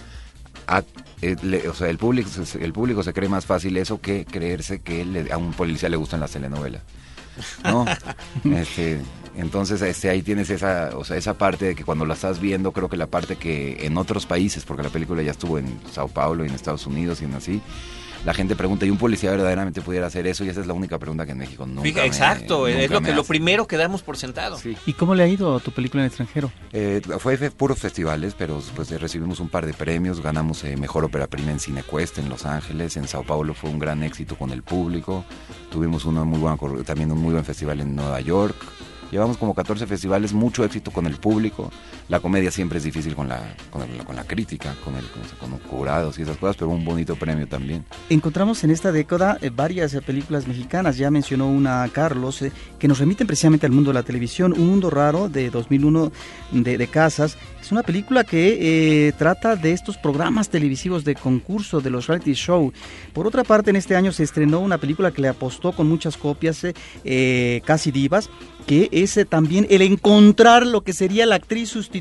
A- 0.67 0.83
eh, 1.21 1.35
le- 1.41 1.67
o 1.69 1.73
sea, 1.73 1.89
el 1.89 1.97
público, 1.97 2.29
se- 2.29 2.63
el 2.63 2.73
público 2.73 3.03
se 3.03 3.13
cree 3.13 3.29
más 3.29 3.45
fácil 3.45 3.77
eso 3.77 3.99
que 4.01 4.25
creerse 4.25 4.81
que 4.81 5.05
le- 5.05 5.31
a 5.31 5.37
un 5.37 5.53
policía 5.53 5.89
le 5.89 5.97
gustan 5.97 6.19
las 6.19 6.31
telenovelas. 6.31 6.81
¿No? 7.63 7.85
Este, 8.45 9.01
Entonces, 9.37 9.81
este, 9.81 10.09
ahí 10.09 10.21
tienes 10.21 10.49
esa, 10.49 10.91
o 10.95 11.03
sea, 11.03 11.17
esa 11.17 11.33
parte 11.37 11.65
de 11.65 11.75
que 11.75 11.83
cuando 11.83 12.05
la 12.05 12.13
estás 12.13 12.39
viendo, 12.39 12.71
creo 12.71 12.89
que 12.89 12.97
la 12.97 13.07
parte 13.07 13.35
que 13.35 13.85
en 13.85 13.97
otros 13.97 14.25
países, 14.25 14.63
porque 14.63 14.83
la 14.83 14.89
película 14.89 15.21
ya 15.23 15.31
estuvo 15.31 15.57
en 15.59 15.79
Sao 15.91 16.07
Paulo 16.07 16.45
y 16.45 16.47
en 16.49 16.55
Estados 16.55 16.87
Unidos 16.87 17.21
y 17.21 17.25
en 17.25 17.33
así, 17.33 17.61
la 18.23 18.33
gente 18.33 18.55
pregunta, 18.55 18.87
¿y 18.87 18.89
un 18.89 18.97
policía 18.97 19.29
verdaderamente 19.29 19.81
pudiera 19.81 20.07
hacer 20.07 20.25
eso? 20.25 20.43
Y 20.43 20.49
esa 20.49 20.59
es 20.61 20.65
la 20.65 20.73
única 20.73 20.97
pregunta 20.97 21.27
que 21.27 21.33
en 21.33 21.37
México 21.37 21.67
nunca 21.67 21.83
Fija, 21.83 21.99
me- 22.01 22.07
exacto, 22.07 22.67
es 22.67 22.89
lo 22.89 23.01
que 23.01 23.13
lo 23.13 23.23
primero 23.23 23.67
que 23.67 23.77
damos 23.77 24.01
por 24.01 24.17
sentado. 24.17 24.57
¿Y 24.87 24.93
cómo 24.93 25.13
le 25.13 25.21
ha 25.21 25.27
ido 25.27 25.55
a 25.55 25.59
tu 25.59 25.69
película 25.71 26.01
en 26.01 26.05
el 26.05 26.07
extranjero? 26.07 26.51
Eh, 26.73 27.01
fue 27.19 27.37
fe- 27.37 27.51
puros 27.51 27.77
festivales, 27.77 28.33
pero 28.35 28.63
pues 28.75 28.89
recibimos 28.99 29.39
un 29.41 29.49
par 29.49 29.67
de 29.67 29.73
premios, 29.73 30.21
ganamos 30.21 30.63
eh, 30.63 30.75
Mejor 30.75 31.03
Ópera 31.03 31.27
Prima 31.27 31.51
en 31.51 31.59
Cinequest 31.59 32.17
en 32.17 32.29
Los 32.29 32.47
Ángeles, 32.47 32.97
en 32.97 33.07
Sao 33.07 33.23
Paulo 33.23 33.53
fue 33.53 33.69
un 33.69 33.77
gran 33.77 34.01
éxito 34.01 34.35
con 34.35 34.49
el 34.49 34.63
público, 34.63 35.23
tuvimos 35.69 36.05
una 36.05 36.23
muy 36.23 36.39
buena, 36.39 36.57
también 36.83 37.11
un 37.11 37.19
muy 37.19 37.33
buen 37.33 37.45
festival 37.45 37.79
en 37.81 37.95
Nueva 37.95 38.21
York, 38.21 38.55
llevamos 39.11 39.37
como 39.37 39.53
14 39.53 39.87
festivales, 39.87 40.33
mucho 40.33 40.63
éxito 40.63 40.91
con 40.91 41.05
el 41.05 41.15
público, 41.15 41.71
la 42.07 42.19
comedia 42.19 42.51
siempre 42.51 42.77
es 42.77 42.83
difícil 42.83 43.15
con 43.15 43.27
la, 43.27 43.41
con 43.71 44.15
la 44.15 44.23
crítica, 44.23 44.75
con, 44.83 44.95
el, 44.95 45.05
con, 45.39 45.49
los 45.51 45.61
jurados 45.63 46.19
y 46.19 46.21
esas 46.21 46.37
cosas, 46.37 46.55
pero 46.55 46.69
un 46.69 46.85
bonito 46.85 47.15
premio 47.15 47.47
también. 47.47 47.83
Encontramos 48.09 48.63
en 48.63 48.71
esta 48.71 48.91
década 48.91 49.39
eh, 49.41 49.49
varias 49.53 49.93
eh, 49.95 50.01
películas 50.01 50.47
mexicanas, 50.47 50.97
ya 50.97 51.09
mencionó 51.09 51.49
una 51.49 51.87
Carlos, 51.91 52.43
eh, 52.43 52.51
que 52.77 52.87
nos 52.87 52.99
remiten 52.99 53.25
precisamente 53.25 53.65
al 53.65 53.71
mundo 53.71 53.89
de 53.89 53.95
la 53.95 54.03
televisión, 54.03 54.53
Un 54.53 54.67
Mundo 54.67 54.89
Raro 54.89 55.29
de 55.29 55.49
2001 55.49 56.11
de, 56.51 56.77
de 56.77 56.87
Casas. 56.87 57.37
Es 57.59 57.71
una 57.71 57.81
película 57.81 58.23
que 58.23 59.07
eh, 59.07 59.11
trata 59.13 59.55
de 59.55 59.71
estos 59.71 59.97
programas 59.97 60.49
televisivos 60.49 61.03
de 61.03 61.15
concurso, 61.15 61.81
de 61.81 61.89
los 61.89 62.05
reality 62.05 62.33
show. 62.33 62.71
Por 63.13 63.25
otra 63.25 63.43
parte, 63.43 63.71
en 63.71 63.77
este 63.77 63.95
año 63.95 64.11
se 64.11 64.21
estrenó 64.21 64.59
una 64.59 64.77
película 64.77 65.09
que 65.09 65.23
le 65.23 65.29
apostó 65.29 65.71
con 65.71 65.87
muchas 65.87 66.17
copias, 66.17 66.61
Casi 67.65 67.91
Divas, 67.91 68.29
que 68.67 68.89
es 68.91 69.19
también 69.29 69.65
el 69.69 69.81
encontrar 69.81 70.65
lo 70.65 70.81
que 70.81 70.93
sería 70.93 71.25
la 71.25 71.35
actriz 71.35 71.69
sustituta 71.69 71.94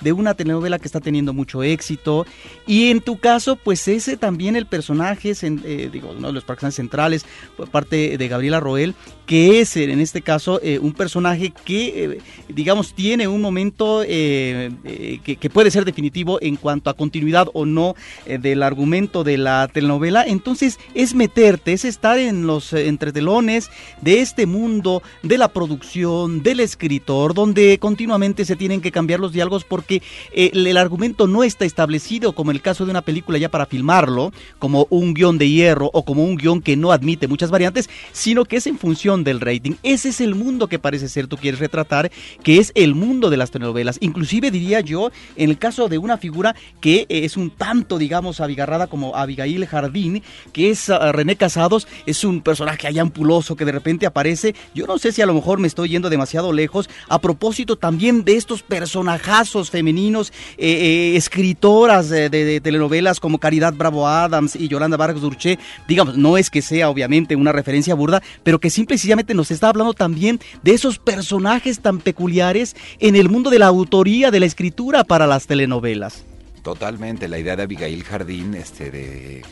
de 0.00 0.12
una 0.12 0.34
telenovela 0.34 0.78
que 0.78 0.86
está 0.86 1.00
teniendo 1.00 1.32
mucho 1.32 1.62
éxito. 1.62 2.26
Y 2.66 2.90
en 2.90 3.00
tu 3.00 3.18
caso, 3.18 3.56
pues 3.56 3.88
ese 3.88 4.16
también 4.16 4.56
el 4.56 4.66
personaje, 4.66 5.32
eh, 5.42 5.88
digo, 5.92 6.14
uno 6.16 6.28
de 6.28 6.32
los 6.32 6.44
personajes 6.44 6.76
centrales, 6.76 7.24
por 7.56 7.68
parte 7.68 8.18
de 8.18 8.28
Gabriela 8.28 8.60
Roel, 8.60 8.94
que 9.26 9.60
es 9.60 9.76
eh, 9.76 9.90
en 9.90 10.00
este 10.00 10.22
caso 10.22 10.60
eh, 10.62 10.78
un 10.78 10.92
personaje 10.92 11.52
que, 11.64 12.20
digamos, 12.48 12.94
tiene 12.94 13.26
un 13.26 13.40
momento 13.40 14.02
que, 14.02 15.38
que 15.40 15.50
puede 15.50 15.70
ser 15.70 15.84
definitivo 15.84 16.38
en 16.40 16.56
cuanto 16.56 16.90
a 16.90 16.94
continuidad 16.94 17.48
o 17.52 17.66
no 17.66 17.94
del 18.26 18.62
argumento 18.62 19.24
de 19.24 19.38
la 19.38 19.68
telenovela. 19.72 20.24
Entonces 20.26 20.78
es 20.94 21.14
meterte, 21.14 21.72
es 21.72 21.84
estar 21.84 22.18
en 22.18 22.46
los 22.46 22.72
entretelones 22.72 23.70
de 24.00 24.20
este 24.20 24.46
mundo, 24.46 25.02
de 25.22 25.38
la 25.38 25.48
producción, 25.48 26.42
del 26.42 26.60
escritor, 26.60 27.34
donde 27.34 27.78
continuamente 27.78 28.44
se 28.44 28.56
tienen 28.56 28.80
que 28.80 28.92
cambiar 28.92 29.07
los 29.16 29.32
diálogos 29.32 29.64
porque 29.64 30.02
eh, 30.32 30.50
el, 30.52 30.76
argumento 30.76 31.26
no 31.26 31.44
está 31.44 31.64
establecido, 31.64 32.34
como 32.34 32.50
el 32.50 32.60
caso 32.60 32.84
de 32.84 32.90
una 32.90 33.02
película 33.02 33.38
ya 33.38 33.48
para 33.48 33.66
filmarlo, 33.66 34.32
como 34.58 34.86
un 34.90 35.14
guion 35.14 35.38
de 35.38 35.48
hierro 35.48 35.90
o 35.92 36.04
como 36.04 36.24
un 36.24 36.36
guion 36.36 36.60
que 36.60 36.76
no 36.76 36.92
admite 36.92 37.28
muchas 37.28 37.50
variantes, 37.50 37.88
sino 38.12 38.44
que 38.44 38.56
es 38.56 38.66
en 38.66 38.78
función 38.78 39.24
del 39.24 39.40
rating. 39.40 39.72
Ese 39.82 40.10
es 40.10 40.20
el 40.20 40.34
mundo 40.34 40.66
que 40.66 40.78
parece 40.78 41.08
ser 41.08 41.26
tú 41.26 41.36
quieres 41.36 41.60
retratar, 41.60 42.10
que 42.42 42.58
es 42.58 42.72
el 42.74 42.94
mundo 42.94 43.30
de 43.30 43.36
las 43.36 43.50
telenovelas. 43.50 43.98
Inclusive 44.00 44.50
diría 44.50 44.80
yo, 44.80 45.10
en 45.36 45.50
el 45.50 45.58
caso 45.58 45.88
de 45.88 45.98
una 45.98 46.18
figura 46.18 46.54
que 46.80 47.06
eh, 47.08 47.24
es 47.24 47.36
un 47.36 47.50
tanto, 47.50 47.98
digamos, 47.98 48.40
abigarrada 48.40 48.86
como 48.86 49.16
Abigail 49.16 49.66
Jardín, 49.66 50.22
que 50.52 50.70
es 50.70 50.90
ah, 50.90 51.12
René 51.12 51.36
Casados, 51.36 51.86
es 52.06 52.24
un 52.24 52.40
personaje 52.40 52.86
allá 52.86 53.02
ampuloso 53.02 53.56
que 53.56 53.64
de 53.64 53.72
repente 53.72 54.06
aparece. 54.06 54.54
Yo 54.74 54.86
no 54.86 54.98
sé 54.98 55.12
si 55.12 55.22
a 55.22 55.26
lo 55.26 55.34
mejor 55.34 55.58
me 55.58 55.68
estoy 55.68 55.90
yendo 55.90 56.10
demasiado 56.10 56.52
lejos, 56.52 56.88
a 57.08 57.20
propósito 57.20 57.76
también 57.76 58.24
de 58.24 58.36
estos 58.36 58.62
personajazos 58.98 59.70
femeninos, 59.70 60.32
eh, 60.56 61.12
eh, 61.12 61.16
escritoras 61.16 62.08
de, 62.08 62.28
de- 62.28 62.60
telenovelas 62.60 63.20
como 63.20 63.38
Caridad 63.38 63.72
Bravo 63.74 64.08
Adams 64.08 64.56
y 64.56 64.68
Yolanda 64.68 64.96
Vargas 64.96 65.22
Durché, 65.22 65.58
digamos, 65.86 66.16
no 66.16 66.36
es 66.36 66.50
que 66.50 66.62
sea 66.62 66.90
obviamente 66.90 67.36
una 67.36 67.52
referencia 67.52 67.94
burda, 67.94 68.22
pero 68.42 68.58
que 68.58 68.70
simple 68.70 68.96
y 68.96 68.98
sencillamente 68.98 69.34
nos 69.34 69.50
está 69.50 69.68
hablando 69.68 69.94
también 69.94 70.40
de 70.62 70.72
esos 70.72 70.98
personajes 70.98 71.80
tan 71.80 71.98
peculiares 72.00 72.74
en 72.98 73.14
el 73.16 73.28
mundo 73.28 73.50
de 73.50 73.60
la 73.60 73.66
autoría, 73.66 74.30
de 74.30 74.40
la 74.40 74.46
escritura 74.46 75.04
para 75.04 75.26
las 75.26 75.46
telenovelas. 75.46 76.24
Totalmente, 76.62 77.28
la 77.28 77.38
idea 77.38 77.56
de 77.56 77.62
Abigail 77.62 78.02
Jardín, 78.02 78.54
este, 78.54 78.90
de, 78.90 79.42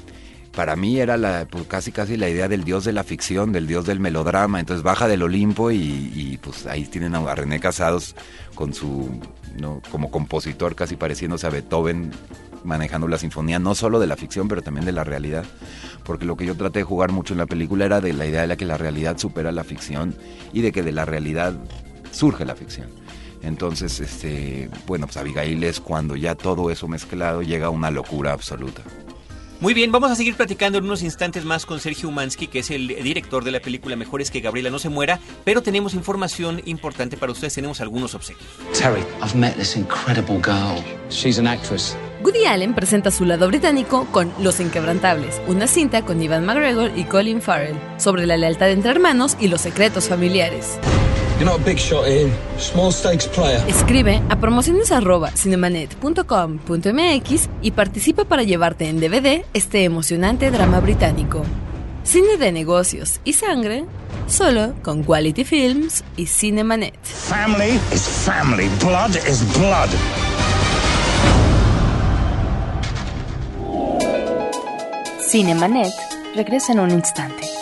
para 0.56 0.74
mí 0.74 0.98
era 0.98 1.18
la, 1.18 1.46
pues, 1.48 1.66
casi 1.66 1.92
casi 1.92 2.16
la 2.16 2.30
idea 2.30 2.48
del 2.48 2.64
dios 2.64 2.84
de 2.84 2.94
la 2.94 3.04
ficción, 3.04 3.52
del 3.52 3.66
dios 3.66 3.84
del 3.84 4.00
melodrama, 4.00 4.58
entonces 4.58 4.82
baja 4.82 5.06
del 5.06 5.22
Olimpo 5.22 5.70
y, 5.70 5.76
y, 5.76 6.38
pues 6.38 6.66
ahí 6.66 6.84
tienen 6.86 7.14
a 7.14 7.34
René 7.34 7.60
Casados 7.60 8.16
con 8.54 8.72
su, 8.72 9.20
¿no? 9.60 9.82
como 9.92 10.10
compositor 10.10 10.74
casi 10.74 10.96
pareciéndose 10.96 11.46
a 11.46 11.50
Beethoven, 11.50 12.10
manejando 12.64 13.06
la 13.06 13.18
sinfonía 13.18 13.58
no 13.58 13.74
solo 13.74 14.00
de 14.00 14.06
la 14.06 14.16
ficción, 14.16 14.48
pero 14.48 14.62
también 14.62 14.86
de 14.86 14.92
la 14.92 15.04
realidad, 15.04 15.44
porque 16.04 16.24
lo 16.24 16.38
que 16.38 16.46
yo 16.46 16.56
traté 16.56 16.78
de 16.78 16.84
jugar 16.84 17.12
mucho 17.12 17.34
en 17.34 17.38
la 17.38 17.46
película 17.46 17.84
era 17.84 18.00
de 18.00 18.14
la 18.14 18.24
idea 18.24 18.40
de 18.40 18.46
la 18.46 18.56
que 18.56 18.64
la 18.64 18.78
realidad 18.78 19.18
supera 19.18 19.52
la 19.52 19.62
ficción 19.62 20.16
y 20.54 20.62
de 20.62 20.72
que 20.72 20.82
de 20.82 20.92
la 20.92 21.04
realidad 21.04 21.54
surge 22.12 22.46
la 22.46 22.56
ficción. 22.56 22.88
Entonces, 23.42 24.00
este, 24.00 24.70
bueno, 24.86 25.06
pues 25.06 25.18
Abigail 25.18 25.62
es 25.64 25.80
cuando 25.80 26.16
ya 26.16 26.34
todo 26.34 26.70
eso 26.70 26.88
mezclado 26.88 27.42
llega 27.42 27.66
a 27.66 27.70
una 27.70 27.90
locura 27.90 28.32
absoluta. 28.32 28.82
Muy 29.58 29.72
bien, 29.72 29.90
vamos 29.90 30.10
a 30.10 30.14
seguir 30.14 30.34
platicando 30.34 30.76
en 30.76 30.84
unos 30.84 31.02
instantes 31.02 31.46
más 31.46 31.64
con 31.64 31.80
Sergio 31.80 32.10
Umansky, 32.10 32.46
que 32.46 32.58
es 32.58 32.70
el 32.70 32.88
director 32.88 33.42
de 33.42 33.50
la 33.50 33.60
película 33.60 33.96
Mejor 33.96 34.20
es 34.20 34.30
que 34.30 34.40
Gabriela 34.40 34.68
no 34.68 34.78
se 34.78 34.90
muera, 34.90 35.18
pero 35.44 35.62
tenemos 35.62 35.94
información 35.94 36.60
importante 36.66 37.16
para 37.16 37.32
ustedes, 37.32 37.54
tenemos 37.54 37.80
algunos 37.80 38.14
obsequios. 38.14 38.46
Terry, 38.78 39.00
I've 39.22 39.34
met 39.34 39.56
this 39.56 39.74
incredible 39.76 40.38
girl. 40.42 40.84
She's 41.08 41.38
an 41.38 41.46
actress. 41.46 41.96
Woody 42.22 42.44
Allen 42.44 42.74
presenta 42.74 43.10
su 43.10 43.24
lado 43.24 43.48
británico 43.48 44.06
con 44.12 44.30
Los 44.40 44.60
Inquebrantables, 44.60 45.40
una 45.46 45.66
cinta 45.66 46.02
con 46.02 46.22
Ivan 46.22 46.44
McGregor 46.44 46.90
y 46.96 47.04
Colin 47.04 47.40
Farrell 47.40 47.78
sobre 47.96 48.26
la 48.26 48.36
lealtad 48.36 48.70
entre 48.70 48.90
hermanos 48.90 49.38
y 49.40 49.48
los 49.48 49.62
secretos 49.62 50.08
familiares. 50.08 50.78
You're 51.38 51.50
not 51.50 51.60
a 51.60 51.64
big 51.64 51.78
shot, 51.78 52.08
Ian. 52.08 52.32
Small 52.58 52.90
stakes 52.90 53.28
player. 53.28 53.62
Escribe 53.68 54.22
a 54.30 54.36
promociones 54.36 54.90
arroba 54.90 55.30
cinemanet.com.mx 55.32 57.48
y 57.60 57.72
participa 57.72 58.24
para 58.24 58.42
llevarte 58.42 58.88
en 58.88 59.00
DVD 59.00 59.44
este 59.52 59.84
emocionante 59.84 60.50
drama 60.50 60.80
británico. 60.80 61.42
Cine 62.04 62.38
de 62.38 62.52
negocios 62.52 63.20
y 63.24 63.34
sangre, 63.34 63.84
solo 64.26 64.72
con 64.82 65.02
Quality 65.02 65.44
Films 65.44 66.04
y 66.16 66.24
Cinemanet. 66.24 66.96
Family 67.02 67.78
is 67.92 68.08
family. 68.24 68.70
Blood 68.80 69.16
is 69.28 69.42
blood. 69.58 69.90
Cinemanet 75.20 75.92
regresa 76.34 76.72
en 76.72 76.80
un 76.80 76.92
instante. 76.92 77.55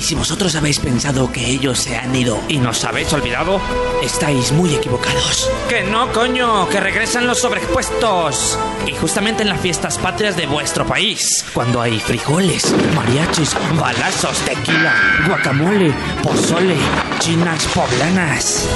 Y 0.00 0.02
si 0.02 0.14
vosotros 0.14 0.54
habéis 0.54 0.78
pensado 0.78 1.30
que 1.30 1.44
ellos 1.44 1.78
se 1.78 1.94
han 1.94 2.16
ido 2.16 2.40
y 2.48 2.56
nos 2.56 2.86
habéis 2.86 3.12
olvidado, 3.12 3.60
estáis 4.02 4.50
muy 4.50 4.74
equivocados. 4.74 5.50
Que 5.68 5.82
no, 5.82 6.10
coño, 6.10 6.66
que 6.70 6.80
regresan 6.80 7.26
los 7.26 7.40
sobreexpuestos. 7.40 8.58
Y 8.86 8.92
justamente 8.92 9.42
en 9.42 9.50
las 9.50 9.60
fiestas 9.60 9.98
patrias 9.98 10.38
de 10.38 10.46
vuestro 10.46 10.86
país, 10.86 11.44
cuando 11.52 11.82
hay 11.82 12.00
frijoles, 12.00 12.74
mariachis, 12.96 13.54
balazos, 13.78 14.38
tequila, 14.38 14.94
guacamole, 15.28 15.92
pozole, 16.22 16.76
chinas 17.18 17.66
poblanas. 17.74 18.66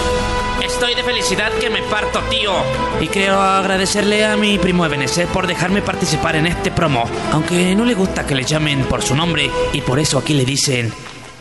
Estoy 0.62 0.94
de 0.94 1.04
felicidad 1.04 1.52
que 1.52 1.70
me 1.70 1.82
parto, 1.84 2.20
tío. 2.28 2.52
Y 3.00 3.08
quiero 3.08 3.40
agradecerle 3.40 4.26
a 4.26 4.36
mi 4.36 4.58
primo 4.58 4.84
Ebenezer 4.84 5.26
por 5.28 5.46
dejarme 5.46 5.80
participar 5.80 6.36
en 6.36 6.46
este 6.46 6.70
promo. 6.70 7.08
Aunque 7.32 7.74
no 7.74 7.86
le 7.86 7.94
gusta 7.94 8.26
que 8.26 8.34
le 8.34 8.44
llamen 8.44 8.84
por 8.84 9.02
su 9.02 9.16
nombre 9.16 9.50
y 9.72 9.80
por 9.80 9.98
eso 9.98 10.18
aquí 10.18 10.34
le 10.34 10.44
dicen 10.44 10.92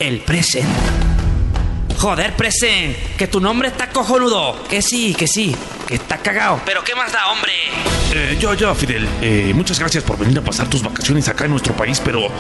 el 0.03 0.19
present. 0.19 0.67
Joder, 1.97 2.35
prese, 2.35 2.93
que 3.17 3.27
tu 3.27 3.39
nombre 3.39 3.69
está 3.69 3.89
cojonudo. 3.89 4.61
Que 4.67 4.81
sí, 4.81 5.15
que 5.15 5.27
sí, 5.27 5.55
que 5.87 5.95
está 5.95 6.17
cagado. 6.17 6.59
Pero 6.65 6.83
¿qué 6.83 6.93
más 6.93 7.13
da, 7.13 7.27
hombre? 7.31 7.53
Eh, 8.13 8.37
yo, 8.37 8.53
yo, 8.53 8.75
Fidel, 8.75 9.07
eh, 9.21 9.53
muchas 9.55 9.79
gracias 9.79 10.03
por 10.03 10.17
venir 10.17 10.37
a 10.37 10.41
pasar 10.41 10.69
tus 10.69 10.83
vacaciones 10.83 11.29
acá 11.29 11.45
en 11.45 11.51
nuestro 11.51 11.73
país, 11.73 12.01
pero 12.03 12.25
eh, 12.25 12.31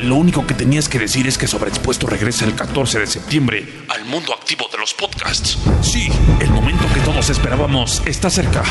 lo 0.00 0.14
único 0.14 0.46
que 0.46 0.54
tenías 0.54 0.88
que 0.88 1.00
decir 1.00 1.26
es 1.26 1.36
que 1.36 1.48
Sobreexpuesto 1.48 2.06
regresa 2.06 2.44
el 2.44 2.54
14 2.54 3.00
de 3.00 3.06
septiembre 3.08 3.66
al 3.88 4.04
mundo 4.04 4.32
activo 4.32 4.68
de 4.70 4.78
los 4.78 4.94
podcasts. 4.94 5.58
Sí, 5.82 6.08
el 6.38 6.50
momento 6.50 6.84
que 6.94 7.00
todos 7.00 7.28
esperábamos 7.30 8.00
está 8.06 8.30
cerca. 8.30 8.62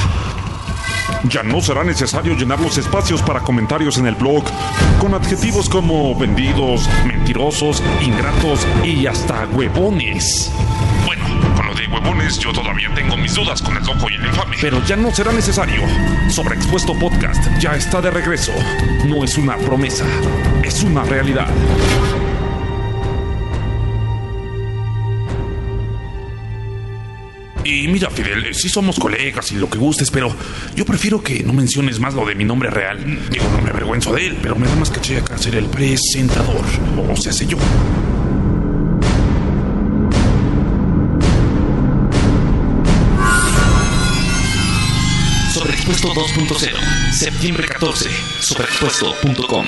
Ya 1.29 1.43
no 1.43 1.61
será 1.61 1.83
necesario 1.83 2.35
llenar 2.35 2.59
los 2.59 2.77
espacios 2.77 3.21
para 3.21 3.41
comentarios 3.41 3.97
en 3.97 4.07
el 4.07 4.15
blog 4.15 4.43
con 4.99 5.13
adjetivos 5.13 5.69
como 5.69 6.15
vendidos, 6.15 6.87
mentirosos, 7.05 7.83
ingratos 8.01 8.65
y 8.83 9.05
hasta 9.07 9.45
huevones. 9.47 10.51
Bueno, 11.05 11.25
con 11.55 11.67
lo 11.67 11.73
de 11.73 11.87
huevones 11.87 12.39
yo 12.39 12.51
todavía 12.53 12.93
tengo 12.93 13.17
mis 13.17 13.33
dudas 13.35 13.61
con 13.61 13.75
el 13.77 13.83
loco 13.83 14.09
y 14.09 14.15
el 14.15 14.25
infame. 14.25 14.57
Pero 14.61 14.83
ya 14.85 14.95
no 14.95 15.11
será 15.13 15.31
necesario. 15.31 15.81
Sobreexpuesto 16.29 16.93
Podcast 16.97 17.43
ya 17.59 17.75
está 17.75 18.01
de 18.01 18.11
regreso. 18.11 18.53
No 19.05 19.23
es 19.23 19.37
una 19.37 19.57
promesa, 19.57 20.05
es 20.63 20.83
una 20.83 21.03
realidad. 21.03 21.47
Y 27.69 27.85
mira, 27.89 28.09
Fidel, 28.09 28.45
eh, 28.45 28.53
sí 28.53 28.69
somos 28.69 28.97
colegas 28.97 29.51
y 29.51 29.55
lo 29.55 29.69
que 29.69 29.77
gustes, 29.77 30.09
pero 30.09 30.33
yo 30.73 30.85
prefiero 30.85 31.21
que 31.21 31.43
no 31.43 31.51
menciones 31.51 31.99
más 31.99 32.13
lo 32.13 32.25
de 32.25 32.33
mi 32.33 32.45
nombre 32.45 32.69
real. 32.69 32.97
Digo, 33.29 33.43
no 33.51 33.61
me 33.61 33.71
avergüenzo 33.71 34.13
de 34.13 34.27
él, 34.27 34.37
pero 34.41 34.55
me 34.55 34.67
da 34.67 34.75
más 34.77 34.89
caché 34.89 35.17
acá 35.17 35.37
ser 35.37 35.55
el 35.55 35.65
presentador. 35.65 36.63
O 37.09 37.17
sea, 37.17 37.33
sé 37.33 37.45
yo. 37.45 37.57
Sobreexpuesto 45.53 46.13
2.0, 46.13 47.11
septiembre 47.11 47.67
14, 47.67 48.09
sobreexpuesto.com. 48.39 49.65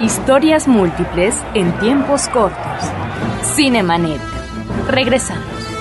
Historias 0.00 0.66
múltiples 0.66 1.34
en 1.54 1.78
tiempos 1.78 2.28
cortos. 2.28 2.58
Cinemanet. 3.54 4.20
Regresamos. 4.88 5.73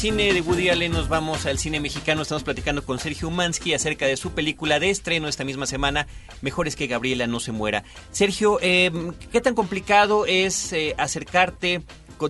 Cine 0.00 0.32
de 0.32 0.40
Woody 0.40 0.70
Allen 0.70 0.92
nos 0.92 1.10
vamos 1.10 1.44
al 1.44 1.58
cine 1.58 1.78
mexicano. 1.78 2.22
Estamos 2.22 2.42
platicando 2.42 2.82
con 2.86 2.98
Sergio 2.98 3.28
Umansky 3.28 3.74
acerca 3.74 4.06
de 4.06 4.16
su 4.16 4.30
película 4.30 4.80
de 4.80 4.88
estreno 4.88 5.28
esta 5.28 5.44
misma 5.44 5.66
semana, 5.66 6.06
Mejores 6.40 6.74
que 6.74 6.86
Gabriela 6.86 7.26
no 7.26 7.38
se 7.38 7.52
muera. 7.52 7.84
Sergio, 8.10 8.58
eh, 8.62 8.90
¿qué 9.30 9.42
tan 9.42 9.54
complicado 9.54 10.24
es 10.24 10.72
eh, 10.72 10.94
acercarte 10.96 11.82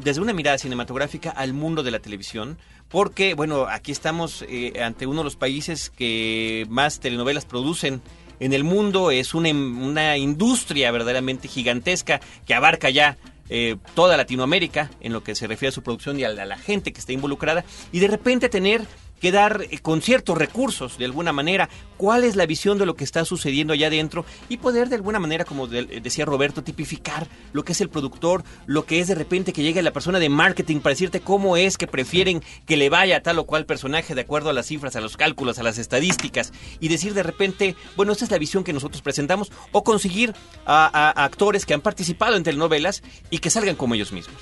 desde 0.03 0.21
una 0.21 0.33
mirada 0.33 0.59
cinematográfica 0.59 1.31
al 1.31 1.53
mundo 1.53 1.85
de 1.85 1.93
la 1.93 2.01
televisión? 2.01 2.59
Porque, 2.89 3.35
bueno, 3.35 3.67
aquí 3.71 3.93
estamos 3.93 4.45
eh, 4.49 4.83
ante 4.83 5.07
uno 5.07 5.21
de 5.21 5.25
los 5.27 5.37
países 5.37 5.91
que 5.91 6.67
más 6.69 6.99
telenovelas 6.99 7.45
producen 7.45 8.03
en 8.41 8.53
el 8.53 8.65
mundo. 8.65 9.13
Es 9.13 9.33
una 9.33 10.17
industria 10.17 10.91
verdaderamente 10.91 11.47
gigantesca 11.47 12.21
que 12.49 12.55
abarca 12.55 12.91
ya 12.91 13.17
eh, 13.51 13.77
toda 13.95 14.17
Latinoamérica 14.17 14.91
en 15.01 15.13
lo 15.13 15.23
que 15.23 15.35
se 15.35 15.47
refiere 15.47 15.71
a 15.71 15.73
su 15.73 15.83
producción 15.83 16.19
y 16.19 16.25
a 16.25 16.31
la, 16.31 16.45
a 16.45 16.47
la 16.47 16.57
gente 16.57 16.93
que 16.93 17.01
está 17.01 17.13
involucrada 17.13 17.65
y 17.93 17.99
de 17.99 18.09
repente 18.09 18.49
tener 18.49 18.83
que 19.21 19.31
dar 19.33 19.63
eh, 19.71 19.79
con 19.79 20.03
ciertos 20.03 20.37
recursos 20.39 20.99
de 20.99 21.05
alguna 21.05 21.33
manera. 21.33 21.69
Cuál 21.97 22.25
es 22.25 22.35
la 22.37 22.47
visión 22.47 22.79
de 22.79 22.87
lo 22.87 22.95
que 22.97 23.05
está 23.05 23.25
sucediendo 23.25 23.75
allá 23.75 23.89
adentro 23.89 24.25
y 24.49 24.57
poder 24.57 24.89
de 24.89 24.97
alguna 24.97 25.19
manera 25.21 25.45
como 25.45 25.67
de- 25.67 25.81
eh, 25.81 26.01
decía 26.03 26.25
Roberto 26.25 26.63
tipificar 26.63 27.29
lo 27.53 27.63
que 27.65 27.73
es 27.73 27.81
el 27.81 27.91
productor 27.91 28.43
lo 28.67 28.87
que 28.87 29.01
es 29.01 29.09
de 29.09 29.15
repente 29.15 29.53
que 29.53 29.63
llegue 29.63 29.83
la 29.83 29.93
persona 29.93 30.19
de 30.19 30.29
marketing 30.31 30.81
para 30.81 30.95
decirte 30.95 31.21
cómo 31.21 31.57
es 31.59 31.77
que 31.77 31.87
prefieren 31.87 32.43
que 32.67 32.77
le 32.79 32.89
vaya 32.89 33.17
a 33.19 33.23
tal 33.23 33.39
o 33.39 33.45
cual 33.45 33.67
personaje 33.67 34.15
de 34.15 34.23
acuerdo 34.23 34.49
a 34.51 34.53
las 34.55 34.67
cifras 34.67 34.97
a 34.97 35.01
los 35.01 35.17
cálculos 35.17 35.59
a 35.59 35.63
las 35.63 35.77
estadísticas. 35.79 36.53
Y 36.81 36.89
decir 36.89 37.13
de 37.15 37.23
repente 37.23 37.77
bueno 37.97 38.13
esta 38.13 38.25
es 38.25 38.31
la 38.31 38.39
visión 38.39 38.65
que 38.65 38.73
nosotros 38.73 39.03
presentamos 39.03 39.53
o 39.73 39.85
conseguir 39.85 40.33
a 40.65 41.11
actores 41.25 41.67
que 41.67 41.75
han 41.75 41.81
participado 41.83 42.37
en 42.37 42.43
telenovelas 42.45 43.03
y 43.31 43.39
que 43.39 43.51
salgan 43.51 43.77
como 43.77 43.95
ellos 43.95 44.13
mismos 44.13 44.37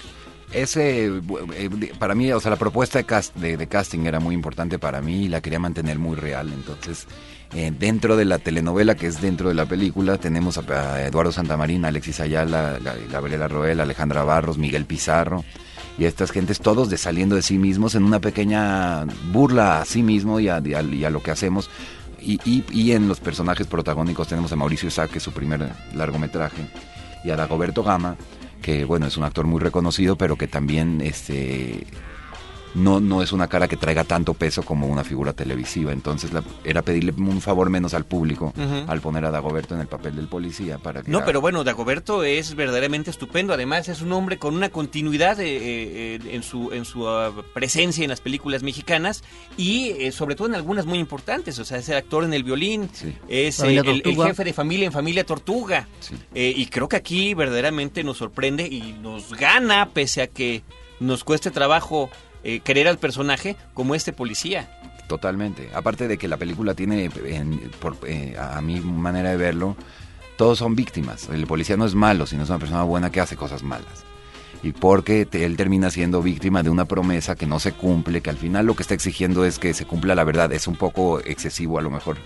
Ese, 0.52 1.06
eh, 1.06 1.70
para 1.98 2.14
mí, 2.14 2.32
o 2.32 2.40
sea, 2.40 2.50
la 2.50 2.56
propuesta 2.56 2.98
de, 2.98 3.06
cast- 3.06 3.34
de, 3.34 3.66
casting 3.66 4.06
era 4.06 4.18
muy 4.18 4.34
importante 4.34 4.78
para 4.78 5.02
mí 5.02 5.24
y 5.24 5.28
la 5.28 5.40
quería 5.42 5.58
mantener 5.58 5.98
muy 5.98 6.16
real. 6.16 6.50
Entonces, 6.52 7.06
eh, 7.54 7.70
dentro 7.78 8.16
de 8.16 8.24
la 8.24 8.38
telenovela, 8.38 8.94
que 8.94 9.06
es 9.08 9.20
dentro 9.20 9.50
de 9.50 9.54
la 9.54 9.66
película, 9.66 10.16
tenemos 10.16 10.56
a, 10.58 11.04
Eduardo 11.06 11.32
Santamarina, 11.32 11.88
Alexis 11.88 12.20
Ayala, 12.20 12.78
Ga- 12.80 12.96
Gabriela 13.10 13.46
Roel, 13.48 13.80
Alejandra 13.80 14.24
Barros, 14.24 14.56
Miguel 14.56 14.86
Pizarro. 14.86 15.44
Y 15.98 16.04
estas 16.04 16.30
gentes 16.30 16.60
todos 16.60 16.88
de 16.90 16.96
saliendo 16.96 17.34
de 17.34 17.42
sí 17.42 17.58
mismos 17.58 17.94
en 17.96 18.04
una 18.04 18.20
pequeña 18.20 19.04
burla 19.32 19.80
a 19.80 19.84
sí 19.84 20.02
mismo 20.02 20.38
y 20.40 20.48
a, 20.48 20.62
y 20.64 21.04
a- 21.04 21.10
lo 21.10 21.22
que 21.22 21.30
hacemos. 21.30 21.68
Y, 22.20 22.90
en 22.92 23.06
los 23.08 23.20
personajes 23.20 23.66
protagónicos 23.66 24.28
tenemos 24.28 24.50
a 24.52 24.56
Mauricio 24.56 24.88
Isaac, 24.88 25.10
que 25.12 25.18
es 25.18 25.24
su 25.24 25.32
primer 25.32 25.68
largometraje, 25.94 26.62
y 27.24 27.30
a 27.30 27.36
Dagoberto 27.36 27.82
Gama, 27.84 28.16
que 28.62 28.84
bueno, 28.84 29.06
es 29.06 29.16
un 29.16 29.24
actor 29.24 29.46
muy 29.46 29.60
reconocido, 29.60 30.16
pero 30.16 30.36
que 30.36 30.48
también 30.48 31.00
este 31.00 31.86
no, 32.78 33.00
no 33.00 33.22
es 33.22 33.32
una 33.32 33.48
cara 33.48 33.68
que 33.68 33.76
traiga 33.76 34.04
tanto 34.04 34.34
peso 34.34 34.62
como 34.62 34.86
una 34.86 35.04
figura 35.04 35.32
televisiva. 35.32 35.92
Entonces 35.92 36.32
la- 36.32 36.42
era 36.64 36.82
pedirle 36.82 37.12
un 37.16 37.40
favor 37.40 37.70
menos 37.70 37.94
al 37.94 38.04
público 38.04 38.52
al 38.86 39.00
poner 39.00 39.24
a 39.24 39.30
Dagoberto 39.30 39.74
en 39.74 39.80
el 39.80 39.86
papel 39.88 40.16
del 40.16 40.28
policía 40.28 40.78
para 40.78 41.02
que 41.02 41.10
No, 41.10 41.18
haga- 41.18 41.26
pero 41.26 41.40
bueno, 41.40 41.64
Dagoberto 41.64 42.22
es 42.24 42.54
verdaderamente 42.54 43.10
estupendo. 43.10 43.52
Además, 43.52 43.88
es 43.88 44.00
un 44.02 44.12
hombre 44.12 44.38
con 44.38 44.54
una 44.54 44.68
continuidad 44.70 45.40
eh, 45.40 45.46
eh, 46.16 46.18
en 46.30 46.42
su, 46.42 46.72
en 46.72 46.84
su 46.84 47.08
ah, 47.08 47.32
presencia 47.54 48.02
en 48.04 48.10
las 48.10 48.20
películas 48.20 48.62
mexicanas 48.62 49.22
y 49.56 49.90
eh, 49.98 50.12
sobre 50.12 50.34
todo 50.34 50.48
en 50.48 50.54
algunas 50.54 50.86
muy 50.86 50.98
importantes. 50.98 51.58
O 51.58 51.64
sea, 51.64 51.78
es 51.78 51.88
el 51.88 51.96
actor 51.96 52.24
en 52.24 52.32
El 52.32 52.44
Violín, 52.44 52.88
es 53.28 53.60
eh, 53.60 53.76
el, 53.78 54.02
jefe 54.16 54.44
de 54.44 54.52
familia 54.52 54.86
en 54.86 54.92
Familia 54.92 55.24
Tortuga. 55.24 55.88
Eh, 56.34 56.52
y 56.56 56.66
creo 56.66 56.88
que 56.88 56.96
aquí 56.96 57.34
verdaderamente 57.34 58.04
nos 58.04 58.18
sorprende 58.18 58.66
y 58.66 58.96
nos 59.02 59.34
gana, 59.34 59.88
pese 59.92 60.22
a 60.22 60.26
que 60.26 60.62
nos 61.00 61.24
cueste 61.24 61.50
trabajo 61.50 62.10
eh, 62.48 62.60
querer 62.60 62.88
al 62.88 62.98
personaje 62.98 63.56
como 63.74 63.94
este 63.94 64.12
policía. 64.12 64.68
Totalmente. 65.06 65.70
Aparte 65.74 66.06
de 66.08 66.18
que 66.18 66.28
la 66.28 66.36
película 66.36 66.74
tiene, 66.74 67.10
en- 67.26 67.70
por, 67.80 67.96
eh, 68.06 68.36
a 68.38 68.60
mi 68.60 68.80
manera 68.80 69.30
de 69.30 69.36
verlo, 69.36 69.76
todos 70.36 70.58
son 70.58 70.74
víctimas. 70.76 71.28
El 71.30 71.46
policía 71.46 71.76
no 71.76 71.84
es 71.86 71.94
malo, 71.94 72.26
sino 72.26 72.42
es 72.42 72.48
una 72.50 72.58
persona 72.58 72.82
buena 72.82 73.10
que 73.10 73.20
hace 73.20 73.34
cosas 73.36 73.62
malas. 73.62 74.04
Y 74.62 74.72
porque 74.72 75.24
te- 75.24 75.44
él 75.44 75.56
termina 75.56 75.90
siendo 75.90 76.20
víctima 76.22 76.62
de 76.62 76.70
una 76.70 76.84
promesa 76.84 77.36
que 77.36 77.46
no 77.46 77.58
se 77.60 77.72
cumple, 77.72 78.20
que 78.20 78.30
al 78.30 78.36
final 78.36 78.66
lo 78.66 78.74
que 78.74 78.82
está 78.82 78.94
exigiendo 78.94 79.44
es 79.44 79.58
que 79.58 79.72
se 79.72 79.84
cumpla 79.84 80.14
la 80.14 80.24
verdad. 80.24 80.52
Es 80.52 80.66
un 80.66 80.76
poco 80.76 81.20
excesivo 81.20 81.78
a 81.78 81.82
lo 81.82 81.90
mejor 81.90 82.16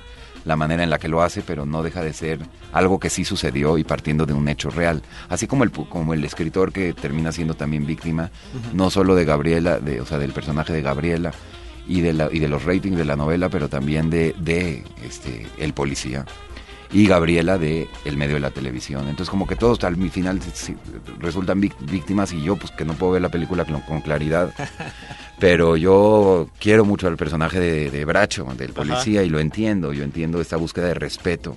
la 0.45 0.57
manera 0.57 0.83
en 0.83 0.91
la 0.91 0.99
que 0.99 1.09
lo 1.09 1.23
hace, 1.23 1.43
pero 1.43 1.67
no 1.67 1.83
deja 1.83 2.03
de 2.03 2.13
ser 2.13 2.41
algo 2.73 2.99
que 2.99 3.11
sí 3.11 3.25
sucedió 3.25 3.79
y 3.79 3.85
partiendo 3.85 4.27
de 4.27 4.33
un 4.33 4.49
hecho 4.49 4.71
real. 4.71 5.03
Así 5.29 5.47
como 5.47 5.65
el, 5.65 5.71
como 5.71 6.15
el 6.15 6.25
escritor 6.25 6.73
que 6.73 6.93
termina 6.93 7.33
siendo 7.33 7.55
también 7.55 7.87
víctima, 7.87 8.31
no 8.73 8.91
solo 8.91 9.15
de 9.15 9.25
Gabriela, 9.25 9.79
de, 9.79 10.01
o 10.01 10.07
sea, 10.07 10.19
del 10.19 10.33
personaje 10.33 10.73
de 10.73 10.83
Gabriela 10.83 11.33
y 11.87 12.01
de, 12.01 12.13
la, 12.13 12.29
y 12.33 12.39
de 12.39 12.49
los 12.49 12.65
ratings 12.65 12.97
de 12.97 13.05
la 13.05 13.17
novela, 13.17 13.49
pero 13.49 13.69
también 13.69 14.11
de, 14.11 14.35
de 14.39 14.85
este, 15.05 15.47
el 15.59 15.73
policía 15.73 16.25
y 16.93 17.07
Gabriela 17.07 17.59
de 17.59 17.89
el 18.05 18.17
medio 18.17 18.35
de 18.35 18.41
la 18.41 18.51
televisión. 18.51 19.03
Entonces 19.09 19.31
como 19.31 19.47
que 19.47 19.57
todos 19.57 19.83
al 19.85 19.97
final 20.11 20.41
resultan 21.19 21.61
víc- 21.61 21.75
víctimas 21.81 22.33
y 22.33 22.43
yo 22.43 22.57
pues 22.57 22.71
que 22.73 22.85
no 22.85 22.95
puedo 22.95 23.13
ver 23.13 23.23
la 23.23 23.31
película 23.31 23.65
con, 23.65 24.01
claridad. 24.03 24.53
Pero 25.39 25.77
yo 25.77 26.49
quiero 26.61 26.85
mucho 26.85 27.09
al 27.09 27.17
personaje 27.17 27.59
de, 27.59 27.91
de 27.91 28.05
Bracho, 28.05 28.47
del 28.57 28.73
policía, 28.73 29.23
y 29.25 29.29
lo 29.29 29.41
entiendo. 29.41 29.93
Yo 29.93 30.05
entiendo 30.05 30.41
esta 30.41 30.57
búsqueda 30.57 30.87
de 30.89 30.95
respeto 30.95 31.57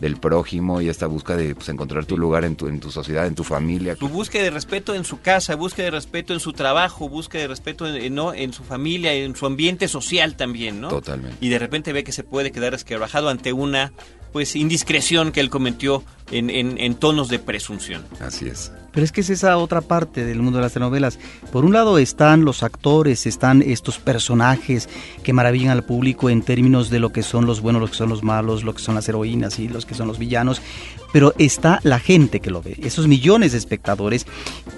del 0.00 0.16
prójimo 0.16 0.80
y 0.80 0.88
esta 0.88 1.06
búsqueda 1.06 1.36
de 1.38 1.54
pues, 1.54 1.68
encontrar 1.68 2.04
tu 2.04 2.18
lugar 2.18 2.44
en 2.44 2.56
tu, 2.56 2.68
en 2.68 2.78
tu 2.80 2.90
sociedad, 2.90 3.26
en 3.26 3.34
tu 3.34 3.42
familia. 3.44 3.96
Su 3.96 4.08
búsqueda 4.08 4.42
de 4.44 4.50
respeto 4.50 4.94
en 4.94 5.04
su 5.04 5.20
casa, 5.20 5.54
búsqueda 5.56 5.86
de 5.86 5.90
respeto 5.92 6.32
en 6.34 6.40
su 6.40 6.52
trabajo, 6.52 7.08
búsqueda 7.08 7.42
de 7.42 7.48
respeto 7.48 7.86
en, 7.86 7.96
en- 7.96 8.14
¿no? 8.14 8.34
en 8.34 8.52
su 8.52 8.62
familia, 8.64 9.12
en 9.14 9.34
su 9.34 9.46
ambiente 9.46 9.88
social 9.88 10.36
también, 10.36 10.80
¿no? 10.80 10.88
Totalmente. 10.88 11.36
Y 11.40 11.48
de 11.48 11.58
repente 11.58 11.92
ve 11.92 12.04
que 12.04 12.12
se 12.12 12.22
puede 12.24 12.52
quedar 12.52 12.74
esquebrajado 12.74 13.28
ante 13.30 13.52
una 13.52 13.92
pues 14.34 14.56
indiscreción 14.56 15.30
que 15.30 15.38
él 15.38 15.48
cometió 15.48 16.02
en, 16.30 16.50
en- 16.50 16.78
en 16.78 16.94
tonos 16.94 17.28
de 17.28 17.38
presunción. 17.38 18.02
Así 18.20 18.46
es. 18.46 18.72
Pero 18.92 19.04
es 19.04 19.10
que 19.10 19.22
es 19.22 19.30
esa 19.30 19.56
otra 19.56 19.80
parte 19.80 20.24
del 20.24 20.40
mundo 20.40 20.58
de 20.58 20.62
las 20.62 20.72
telenovelas. 20.74 21.18
Por 21.50 21.64
un 21.64 21.72
lado 21.72 21.98
están 21.98 22.44
los 22.44 22.62
actores, 22.62 23.26
están 23.26 23.60
estos 23.60 23.98
personajes 23.98 24.88
que 25.24 25.32
maravillan 25.32 25.70
al 25.72 25.82
público 25.82 26.30
en 26.30 26.42
términos 26.42 26.90
de 26.90 27.00
lo 27.00 27.10
que 27.10 27.24
son 27.24 27.44
los 27.44 27.60
buenos, 27.60 27.82
lo 27.82 27.88
que 27.88 27.94
son 27.96 28.08
los 28.08 28.22
malos, 28.22 28.62
lo 28.62 28.72
que 28.72 28.80
son 28.82 28.94
las 28.94 29.08
heroínas 29.08 29.58
y 29.58 29.66
los 29.68 29.84
que 29.84 29.96
son 29.96 30.06
los 30.06 30.20
villanos. 30.20 30.62
Pero 31.12 31.34
está 31.38 31.80
la 31.82 31.98
gente 31.98 32.38
que 32.38 32.50
lo 32.50 32.62
ve, 32.62 32.76
esos 32.82 33.08
millones 33.08 33.50
de 33.52 33.58
espectadores. 33.58 34.26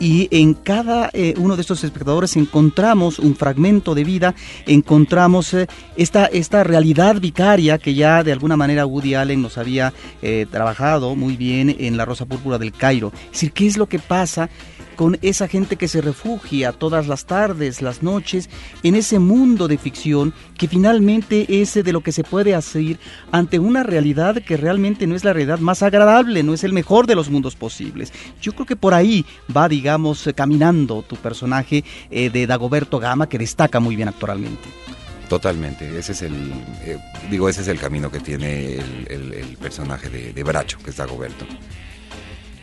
Y 0.00 0.28
en 0.30 0.54
cada 0.54 1.10
eh, 1.12 1.34
uno 1.36 1.54
de 1.56 1.60
estos 1.62 1.84
espectadores 1.84 2.36
encontramos 2.36 3.18
un 3.18 3.36
fragmento 3.36 3.94
de 3.94 4.04
vida, 4.04 4.34
encontramos 4.66 5.52
eh, 5.54 5.66
esta, 5.96 6.26
esta 6.26 6.64
realidad 6.64 7.20
vicaria 7.20 7.78
que 7.78 7.94
ya 7.94 8.22
de 8.22 8.32
alguna 8.32 8.56
manera 8.56 8.86
Woody 8.86 9.14
Allen 9.14 9.42
nos 9.42 9.58
había 9.58 9.92
eh, 10.22 10.46
trabajado 10.50 11.14
muy 11.16 11.35
bien 11.36 11.74
en 11.78 11.96
La 11.96 12.04
Rosa 12.04 12.26
Púrpura 12.26 12.58
del 12.58 12.72
Cairo. 12.72 13.12
Es 13.26 13.32
decir, 13.32 13.52
¿qué 13.52 13.66
es 13.66 13.76
lo 13.76 13.86
que 13.86 13.98
pasa? 13.98 14.48
con 14.96 15.18
esa 15.22 15.46
gente 15.46 15.76
que 15.76 15.88
se 15.88 16.00
refugia 16.00 16.72
todas 16.72 17.06
las 17.06 17.26
tardes, 17.26 17.82
las 17.82 18.02
noches, 18.02 18.48
en 18.82 18.96
ese 18.96 19.18
mundo 19.18 19.68
de 19.68 19.78
ficción 19.78 20.34
que 20.56 20.66
finalmente 20.66 21.60
es 21.60 21.74
de 21.74 21.92
lo 21.92 22.00
que 22.00 22.12
se 22.12 22.24
puede 22.24 22.54
hacer 22.54 22.98
ante 23.30 23.58
una 23.58 23.82
realidad 23.82 24.42
que 24.42 24.56
realmente 24.56 25.06
no 25.06 25.14
es 25.14 25.22
la 25.22 25.34
realidad 25.34 25.58
más 25.58 25.82
agradable, 25.82 26.42
no 26.42 26.54
es 26.54 26.64
el 26.64 26.72
mejor 26.72 27.06
de 27.06 27.14
los 27.14 27.30
mundos 27.30 27.54
posibles. 27.54 28.12
Yo 28.40 28.52
creo 28.54 28.66
que 28.66 28.76
por 28.76 28.94
ahí 28.94 29.24
va, 29.54 29.68
digamos, 29.68 30.28
caminando 30.34 31.02
tu 31.02 31.16
personaje 31.16 31.84
eh, 32.10 32.30
de 32.30 32.46
Dagoberto 32.46 32.98
Gama, 32.98 33.28
que 33.28 33.38
destaca 33.38 33.78
muy 33.80 33.96
bien 33.96 34.08
actualmente. 34.08 34.85
Totalmente, 35.28 35.98
ese 35.98 36.12
es 36.12 36.22
el, 36.22 36.52
eh, 36.84 36.98
digo, 37.28 37.48
ese 37.48 37.62
es 37.62 37.68
el 37.68 37.80
camino 37.80 38.12
que 38.12 38.20
tiene 38.20 38.76
el, 39.08 39.56
personaje 39.60 40.08
de, 40.08 40.32
de, 40.32 40.42
Bracho, 40.44 40.78
que 40.84 40.90
es 40.90 40.96
Dagoberto. 40.96 41.44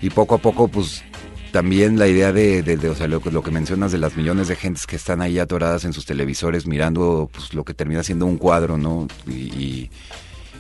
Y 0.02 0.10
poco 0.10 0.36
a 0.36 0.38
poco, 0.38 0.70
pues, 0.70 1.04
también 1.52 2.00
la 2.00 2.08
idea 2.08 2.32
de, 2.32 2.64
de, 2.64 2.90
o 2.90 2.96
sea, 2.96 3.08
lo, 3.08 3.20
que 3.22 3.52
mencionas 3.52 3.92
de 3.92 3.98
las 3.98 4.16
millones 4.16 4.48
de 4.48 4.56
gentes 4.56 4.88
que 4.88 4.96
están 4.96 5.22
ahí 5.22 5.40
atoradas 5.40 5.84
en 5.84 5.92
sus 5.92 6.06
televisores 6.06 6.66
mirando, 6.66 7.30
pues, 7.32 7.54
lo 7.54 7.66
que 7.66 7.74
termina 7.74 8.02
siendo 8.02 8.26
un 8.26 8.38
cuadro, 8.38 8.78
¿no? 8.78 9.08
Y, 9.28 9.90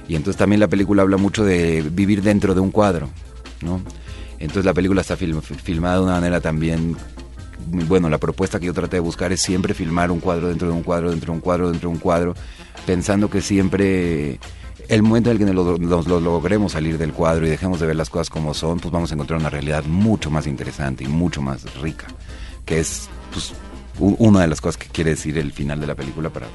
y, 0.07 0.15
entonces 0.15 0.37
también 0.37 0.59
la 0.59 0.67
película 0.67 1.03
habla 1.03 1.17
mucho 1.17 1.45
de 1.45 1.81
vivir 1.89 2.21
dentro 2.21 2.53
de 2.53 2.59
un 2.59 2.71
cuadro, 2.71 3.09
¿no? 3.61 3.81
Entonces 4.39 4.65
la 4.65 4.73
película 4.73 5.01
está 5.01 5.15
filmada 5.15 5.95
de 5.95 6.03
una 6.03 6.13
manera 6.13 6.41
también 6.41 6.97
bueno, 7.65 8.09
la 8.09 8.17
propuesta 8.17 8.59
que 8.59 8.67
yo 8.67 8.73
traté 8.73 8.97
de 8.97 9.01
buscar 9.01 9.31
es 9.31 9.41
siempre 9.41 9.73
filmar 9.73 10.11
un 10.11 10.19
cuadro 10.19 10.47
dentro 10.47 10.67
de 10.67 10.73
un 10.73 10.83
cuadro, 10.83 11.11
dentro 11.11 11.31
de 11.31 11.37
un 11.37 11.41
cuadro, 11.41 11.69
dentro 11.71 11.89
de 11.89 11.95
un 11.95 11.99
cuadro, 11.99 12.35
pensando 12.85 13.29
que 13.29 13.41
siempre 13.41 14.39
el 14.89 15.03
momento 15.03 15.29
en 15.29 15.37
el 15.37 15.45
que 15.45 15.53
nos, 15.53 16.07
lo, 16.07 16.19
logremos 16.19 16.73
salir 16.73 16.97
del 16.97 17.13
cuadro 17.13 17.47
y 17.47 17.49
dejemos 17.49 17.79
de 17.79 17.87
ver 17.87 17.95
las 17.95 18.09
cosas 18.09 18.29
como 18.29 18.53
son, 18.53 18.79
pues 18.79 18.91
vamos 18.91 19.11
a 19.11 19.15
encontrar 19.15 19.39
una 19.39 19.49
realidad 19.49 19.83
mucho 19.85 20.29
más 20.29 20.47
interesante 20.47 21.03
y 21.03 21.07
mucho 21.07 21.41
más 21.41 21.73
rica, 21.81 22.07
que 22.65 22.79
es 22.79 23.09
pues, 23.31 23.53
una 23.99 24.41
de 24.41 24.47
las 24.47 24.61
cosas 24.61 24.77
que 24.77 24.87
quiere 24.87 25.11
decir 25.11 25.37
el 25.37 25.51
final 25.51 25.79
de 25.79 25.87
la 25.87 25.95
película 25.95 26.29
para 26.29 26.47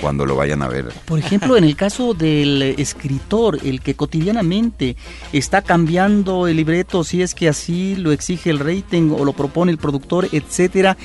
cuando 0.00 0.26
lo 0.26 0.36
vayan 0.36 0.62
a 0.62 0.68
ver. 0.68 0.86
Por 1.04 1.18
ejemplo, 1.18 1.56
en 1.56 1.64
el 1.64 1.76
caso 1.76 2.14
del 2.14 2.62
escritor, 2.78 3.58
el 3.64 3.80
que 3.80 3.94
cotidianamente 3.94 4.96
está 5.32 5.62
cambiando 5.62 6.46
el 6.46 6.56
libreto 6.56 7.04
si 7.04 7.22
es 7.22 7.34
que 7.34 7.48
así 7.48 7.96
lo 7.96 8.12
exige 8.12 8.50
el 8.50 8.58
rating 8.58 9.10
o 9.10 9.24
lo 9.24 9.32
propone 9.32 9.72
el 9.72 9.78
productor, 9.78 10.28
etcétera, 10.32 10.96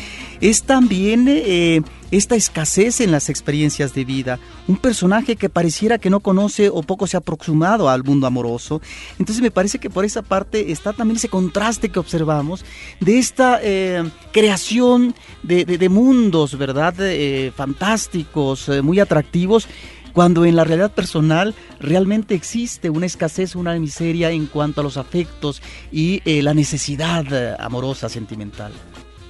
es 0.41 0.63
también 0.63 1.25
eh, 1.27 1.81
esta 2.11 2.35
escasez 2.35 3.01
en 3.01 3.11
las 3.11 3.29
experiencias 3.29 3.93
de 3.93 4.05
vida, 4.05 4.39
un 4.67 4.77
personaje 4.77 5.35
que 5.35 5.49
pareciera 5.49 5.97
que 5.97 6.09
no 6.09 6.19
conoce 6.19 6.69
o 6.69 6.81
poco 6.81 7.07
se 7.07 7.17
ha 7.17 7.19
aproximado 7.19 7.89
al 7.89 8.03
mundo 8.03 8.27
amoroso. 8.27 8.81
Entonces 9.19 9.41
me 9.41 9.51
parece 9.51 9.79
que 9.79 9.89
por 9.89 10.05
esa 10.05 10.21
parte 10.21 10.71
está 10.71 10.93
también 10.93 11.17
ese 11.17 11.29
contraste 11.29 11.89
que 11.89 11.99
observamos 11.99 12.65
de 12.99 13.19
esta 13.19 13.59
eh, 13.61 14.03
creación 14.31 15.13
de, 15.43 15.89
mundos, 15.89 16.57
¿verdad? 16.57 16.93
Eh, 16.99 17.51
fantásticos, 17.55 18.69
muy 18.83 18.99
atractivos 18.99 19.67
cuando 20.13 20.43
en 20.45 20.55
la 20.55 20.63
realidad 20.63 20.91
personal 20.91 21.53
realmente 21.79 22.33
existe 22.33 22.89
una 22.89 23.05
escasez, 23.05 23.55
una 23.55 23.73
miseria 23.75 24.31
en 24.31 24.47
cuanto 24.47 24.81
a 24.81 24.83
los 24.83 24.97
afectos 24.97 25.61
y 25.91 26.21
la 26.41 26.53
necesidad 26.53 27.59
amorosa, 27.59 28.09
sentimental. 28.09 28.73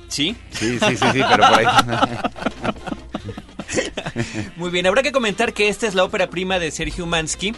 ¿Sí? 0.10 0.36
Sí, 0.52 0.78
sí, 0.80 0.98
sí, 0.98 1.06
sí, 1.14 1.22
pero 1.30 1.48
por 1.48 1.60
ahí. 1.60 1.66
Muy 4.58 4.72
bien, 4.72 4.88
habrá 4.88 5.04
que 5.04 5.12
comentar 5.12 5.54
que 5.54 5.70
esta 5.70 5.88
es 5.88 5.96
la 5.96 6.04
ópera 6.04 6.30
prima 6.30 6.60
de 6.60 6.72
Sergio 6.72 7.06
Mansky, 7.06 7.54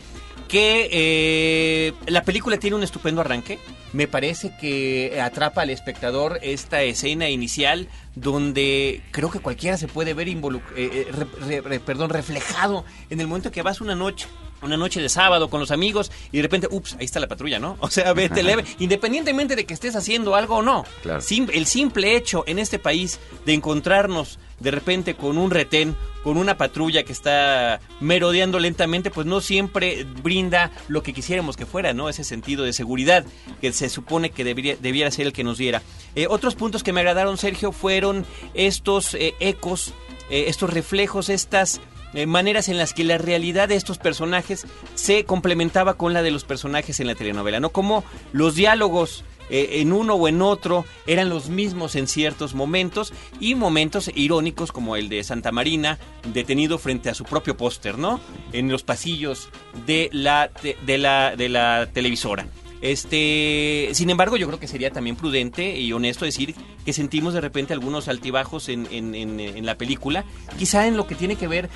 que 0.47 0.89
eh, 0.91 1.93
la 2.07 2.23
película 2.23 2.57
tiene 2.57 2.75
un 2.75 2.83
estupendo 2.83 3.21
arranque. 3.21 3.59
Me 3.93 4.07
parece 4.07 4.53
que 4.59 5.19
atrapa 5.21 5.61
al 5.61 5.69
espectador 5.69 6.39
esta 6.41 6.81
escena 6.81 7.29
inicial 7.29 7.87
donde 8.15 9.01
creo 9.11 9.31
que 9.31 9.39
cualquiera 9.39 9.77
se 9.77 9.87
puede 9.87 10.13
ver 10.13 10.27
eh, 10.27 10.37
eh, 10.75 11.79
perdón, 11.85 12.09
reflejado 12.09 12.85
en 13.09 13.21
el 13.21 13.27
momento 13.27 13.51
que 13.51 13.61
vas 13.61 13.81
una 13.81 13.95
noche 13.95 14.27
una 14.61 14.77
noche 14.77 15.01
de 15.01 15.09
sábado 15.09 15.49
con 15.49 15.59
los 15.59 15.71
amigos 15.71 16.11
y 16.31 16.37
de 16.37 16.43
repente, 16.43 16.67
ups, 16.69 16.95
ahí 16.99 17.05
está 17.05 17.19
la 17.19 17.27
patrulla, 17.27 17.59
¿no? 17.59 17.77
O 17.91 17.93
sea, 17.93 18.13
vete 18.13 18.43
leve, 18.43 18.63
independientemente 18.79 19.55
de 19.55 19.65
que 19.65 19.73
estés 19.73 19.95
haciendo 19.95 20.35
algo 20.35 20.57
o 20.57 20.61
no. 20.61 20.85
el 21.03 21.65
simple 21.65 22.15
hecho 22.15 22.43
en 22.47 22.59
este 22.59 22.79
país 22.79 23.19
de 23.45 23.53
encontrarnos 23.53 24.39
de 24.61 24.71
repente 24.71 25.15
con 25.15 25.37
un 25.37 25.51
retén, 25.51 25.95
con 26.23 26.37
una 26.37 26.55
patrulla 26.55 27.03
que 27.03 27.11
está 27.11 27.81
merodeando 27.99 28.59
lentamente, 28.59 29.09
pues 29.09 29.25
no 29.27 29.41
siempre 29.41 30.05
brinda 30.21 30.71
lo 30.87 31.03
que 31.03 31.13
quisiéramos 31.13 31.57
que 31.57 31.65
fuera, 31.65 31.93
¿no? 31.93 32.09
Ese 32.09 32.23
sentido 32.23 32.63
de 32.63 32.73
seguridad 32.73 33.25
que 33.59 33.73
se 33.73 33.89
supone 33.89 34.29
que 34.29 34.43
debería, 34.43 34.75
debiera 34.79 35.11
ser 35.11 35.27
el 35.27 35.33
que 35.33 35.43
nos 35.43 35.57
diera. 35.57 35.81
Eh, 36.15 36.27
otros 36.29 36.55
puntos 36.55 36.83
que 36.83 36.93
me 36.93 37.01
agradaron, 37.01 37.37
Sergio, 37.37 37.71
fueron 37.71 38.25
estos 38.53 39.15
eh, 39.15 39.33
ecos, 39.39 39.93
eh, 40.29 40.45
estos 40.47 40.69
reflejos, 40.69 41.29
estas 41.29 41.81
eh, 42.13 42.25
maneras 42.25 42.69
en 42.69 42.77
las 42.77 42.93
que 42.93 43.03
la 43.03 43.17
realidad 43.17 43.69
de 43.69 43.75
estos 43.75 43.97
personajes 43.97 44.65
se 44.95 45.25
complementaba 45.25 45.95
con 45.95 46.13
la 46.13 46.21
de 46.21 46.31
los 46.31 46.43
personajes 46.43 46.99
en 46.99 47.07
la 47.07 47.15
telenovela, 47.15 47.59
¿no? 47.59 47.69
Como 47.69 48.03
los 48.33 48.55
diálogos 48.55 49.23
eh, 49.49 49.81
en 49.81 49.91
uno 49.91 50.15
o 50.15 50.27
en 50.27 50.41
otro 50.41 50.85
eran 51.05 51.29
los 51.29 51.49
mismos 51.49 51.95
en 51.95 52.07
ciertos 52.07 52.55
momentos 52.55 53.13
y 53.39 53.55
momentos 53.55 54.09
irónicos 54.15 54.71
como 54.71 54.95
el 54.95 55.09
de 55.09 55.23
Santa 55.23 55.51
Marina 55.51 55.99
detenido 56.33 56.77
frente 56.77 57.09
a 57.09 57.13
su 57.13 57.25
propio 57.25 57.57
póster, 57.57 57.97
¿no? 57.97 58.21
En 58.53 58.71
los 58.71 58.83
pasillos 58.83 59.49
de 59.85 60.09
la, 60.13 60.49
de 60.85 60.97
la, 60.97 61.35
de 61.35 61.49
la 61.49 61.89
televisora. 61.91 62.47
Este, 62.81 63.89
sin 63.93 64.09
embargo, 64.09 64.37
yo 64.37 64.47
creo 64.47 64.59
que 64.59 64.67
sería 64.67 64.89
también 64.89 65.15
prudente 65.15 65.79
y 65.79 65.93
honesto 65.93 66.25
decir 66.25 66.55
que 66.83 66.93
sentimos 66.93 67.33
de 67.33 67.41
repente 67.41 67.73
algunos 67.73 68.07
altibajos 68.07 68.69
en, 68.69 68.87
en, 68.91 69.65
la 69.65 69.77
película, 69.77 70.25
quizá 70.57 70.87
en 70.87 70.97
lo 70.97 71.05
que 71.05 71.13
tiene 71.13 71.35
que 71.35 71.47
ver, 71.47 71.69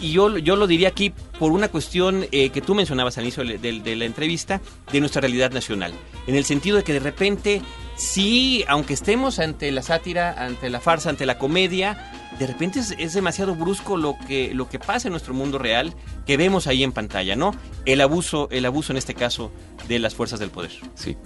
y 0.00 0.10
yo, 0.10 0.36
yo 0.38 0.56
lo 0.56 0.66
diría 0.66 0.88
aquí 0.88 1.12
por 1.38 1.52
una 1.52 1.68
cuestión 1.68 2.26
eh, 2.32 2.50
que 2.50 2.60
tú 2.60 2.74
mencionabas 2.74 3.16
al 3.18 3.24
inicio 3.24 3.44
de, 3.44 3.96
la 3.96 4.04
entrevista, 4.04 4.60
de 4.90 5.00
nuestra 5.00 5.20
realidad 5.20 5.52
nacional, 5.52 5.92
en 6.26 6.34
el 6.34 6.44
sentido 6.44 6.76
de 6.76 6.82
que 6.82 6.92
de 6.92 7.00
repente, 7.00 7.62
sí, 7.96 8.64
aunque 8.66 8.94
estemos 8.94 9.38
ante 9.38 9.70
la 9.70 9.82
sátira, 9.82 10.32
ante 10.44 10.70
la 10.70 10.80
farsa, 10.80 11.10
ante 11.10 11.24
la 11.24 11.38
comedia, 11.38 12.12
de 12.38 12.46
repente 12.46 12.80
es, 12.80 13.12
demasiado 13.12 13.54
brusco 13.54 13.96
lo 13.96 14.16
que, 14.26 14.54
lo 14.54 14.68
que 14.68 14.78
pasa 14.78 15.08
en 15.08 15.12
nuestro 15.12 15.34
mundo 15.34 15.58
real 15.58 15.94
que 16.26 16.36
vemos 16.36 16.66
ahí 16.66 16.84
en 16.84 16.92
pantalla, 16.92 17.34
¿no? 17.36 17.54
El 17.84 18.00
abuso, 18.00 18.48
el 18.50 18.64
abuso 18.64 18.92
en 18.92 18.98
este 18.98 19.14
caso 19.14 19.50
de 19.88 19.98
las 19.98 20.14
fuerzas 20.14 20.38
del 20.38 20.50
poder. 20.50 20.70
Sí, 20.94 21.16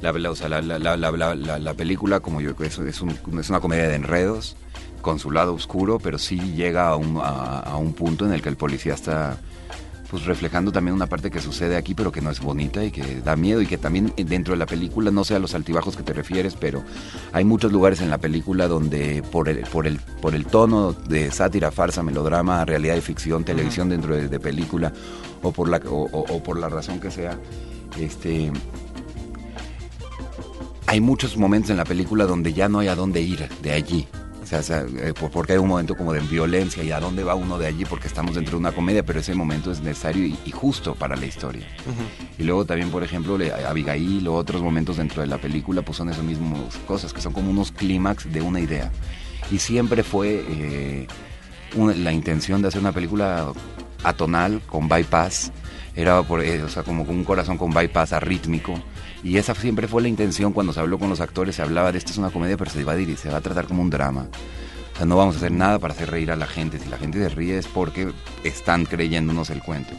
la, 0.00 0.12
la, 0.12 0.96
la, 0.96 1.58
la 1.58 1.74
película, 1.74 2.20
como 2.20 2.40
yo, 2.40 2.52
es, 2.60 2.78
es, 2.78 3.02
es 3.38 3.50
una 3.50 3.60
comedia 3.60 3.88
de 3.88 3.96
enredos, 3.96 4.56
con 5.02 5.18
su 5.18 5.30
lado 5.30 5.52
oscuro, 5.52 5.98
pero 5.98 6.18
sí 6.18 6.38
llega 6.54 6.88
a 6.88 6.96
un, 6.96 7.20
a 7.22 7.76
un 7.76 7.92
punto 7.92 8.24
en 8.24 8.32
el 8.32 8.40
que 8.40 8.48
el 8.48 8.56
policía 8.56 8.94
está 8.94 9.38
pues 10.12 10.26
reflejando 10.26 10.72
también 10.72 10.94
una 10.94 11.06
parte 11.06 11.30
que 11.30 11.40
sucede 11.40 11.74
aquí, 11.74 11.94
pero 11.94 12.12
que 12.12 12.20
no 12.20 12.30
es 12.30 12.38
bonita 12.38 12.84
y 12.84 12.90
que 12.90 13.22
da 13.22 13.34
miedo 13.34 13.62
y 13.62 13.66
que 13.66 13.78
también 13.78 14.12
dentro 14.14 14.52
de 14.52 14.58
la 14.58 14.66
película, 14.66 15.10
no 15.10 15.24
sé 15.24 15.34
a 15.34 15.38
los 15.38 15.54
altibajos 15.54 15.96
que 15.96 16.02
te 16.02 16.12
refieres, 16.12 16.54
pero 16.54 16.84
hay 17.32 17.44
muchos 17.44 17.72
lugares 17.72 18.02
en 18.02 18.10
la 18.10 18.18
película 18.18 18.68
donde 18.68 19.22
por 19.32 19.48
el, 19.48 19.60
por 19.60 19.86
el, 19.86 19.98
por 20.20 20.34
el 20.34 20.44
tono 20.44 20.92
de 20.92 21.30
sátira, 21.30 21.70
farsa, 21.70 22.02
melodrama, 22.02 22.62
realidad 22.66 22.96
y 22.96 23.00
ficción, 23.00 23.42
televisión 23.42 23.88
dentro 23.88 24.14
de, 24.14 24.38
película, 24.38 24.92
o 25.40 25.50
por 25.50 25.70
la, 25.70 25.80
o 25.86 26.42
por 26.42 26.58
la 26.58 26.68
razón 26.68 27.00
que 27.00 27.10
sea, 27.10 27.38
este 27.98 28.52
hay 30.86 31.00
muchos 31.00 31.38
momentos 31.38 31.70
en 31.70 31.78
la 31.78 31.86
película 31.86 32.26
donde 32.26 32.52
ya 32.52 32.68
no 32.68 32.80
hay 32.80 32.88
a 32.88 32.94
dónde 32.94 33.22
ir 33.22 33.48
de 33.62 33.72
allí. 33.72 34.06
O 34.58 34.62
sea, 34.62 34.84
eh, 34.98 35.14
porque 35.32 35.54
hay 35.54 35.58
un 35.58 35.68
momento 35.68 35.96
como 35.96 36.12
de 36.12 36.20
violencia 36.20 36.82
y 36.82 36.90
a 36.92 37.00
dónde 37.00 37.24
va 37.24 37.34
uno 37.34 37.58
de 37.58 37.66
allí 37.66 37.84
porque 37.84 38.06
estamos 38.06 38.34
dentro 38.34 38.52
de 38.52 38.58
una 38.58 38.72
comedia, 38.72 39.02
pero 39.02 39.20
ese 39.20 39.34
momento 39.34 39.72
es 39.72 39.80
necesario 39.80 40.26
y, 40.26 40.50
justo 40.50 40.94
para 40.94 41.16
la 41.16 41.26
historia. 41.26 41.66
Y 42.38 42.42
luego 42.42 42.64
también, 42.64 42.90
por 42.90 43.02
ejemplo, 43.02 43.38
Abigail 43.66 44.26
o 44.28 44.34
otros 44.34 44.62
momentos 44.62 44.98
dentro 44.98 45.22
de 45.22 45.28
la 45.28 45.38
película, 45.38 45.82
pues 45.82 45.96
son 45.96 46.10
esas 46.10 46.24
mismas 46.24 46.76
cosas, 46.86 47.12
que 47.12 47.20
son 47.20 47.32
como 47.32 47.50
unos 47.50 47.72
clímax 47.72 48.30
de 48.32 48.42
una 48.42 48.60
idea. 48.60 48.90
Y 49.50 49.58
siempre 49.58 50.02
fue 50.02 50.44
eh, 50.48 51.06
la 51.76 52.12
intención 52.12 52.62
de 52.62 52.68
hacer 52.68 52.80
una 52.80 52.92
película 52.92 53.52
atonal, 54.04 54.60
con 54.66 54.88
bypass, 54.88 55.52
Era 55.94 56.22
por, 56.22 56.42
eh, 56.42 56.62
o 56.62 56.68
sea, 56.68 56.82
como 56.82 57.02
un 57.02 57.24
corazón 57.24 57.58
con 57.58 57.72
bypass 57.72 58.12
arrítmico. 58.12 58.74
Y 59.22 59.36
esa 59.36 59.54
siempre 59.54 59.88
fue 59.88 60.02
la 60.02 60.08
intención 60.08 60.52
cuando 60.52 60.72
se 60.72 60.80
habló 60.80 60.98
con 60.98 61.08
los 61.08 61.20
actores, 61.20 61.56
se 61.56 61.62
hablaba 61.62 61.92
de 61.92 61.98
esto 61.98 62.12
es 62.12 62.18
una 62.18 62.30
comedia, 62.30 62.56
pero 62.56 62.70
se 62.70 62.82
va 62.82 62.92
a 62.92 62.96
dirigir, 62.96 63.18
se 63.18 63.30
va 63.30 63.38
a 63.38 63.40
tratar 63.40 63.66
como 63.66 63.82
un 63.82 63.90
drama. 63.90 64.28
Sea, 65.02 65.08
no 65.08 65.16
vamos 65.16 65.34
a 65.34 65.38
hacer 65.38 65.50
nada 65.50 65.80
para 65.80 65.94
hacer 65.94 66.10
reír 66.12 66.30
a 66.30 66.36
la 66.36 66.46
gente. 66.46 66.78
Si 66.78 66.88
la 66.88 66.96
gente 66.96 67.18
se 67.18 67.28
ríe 67.28 67.58
es 67.58 67.66
porque 67.66 68.12
están 68.44 68.84
creyéndonos 68.86 69.50
el 69.50 69.60
cuento. 69.60 69.94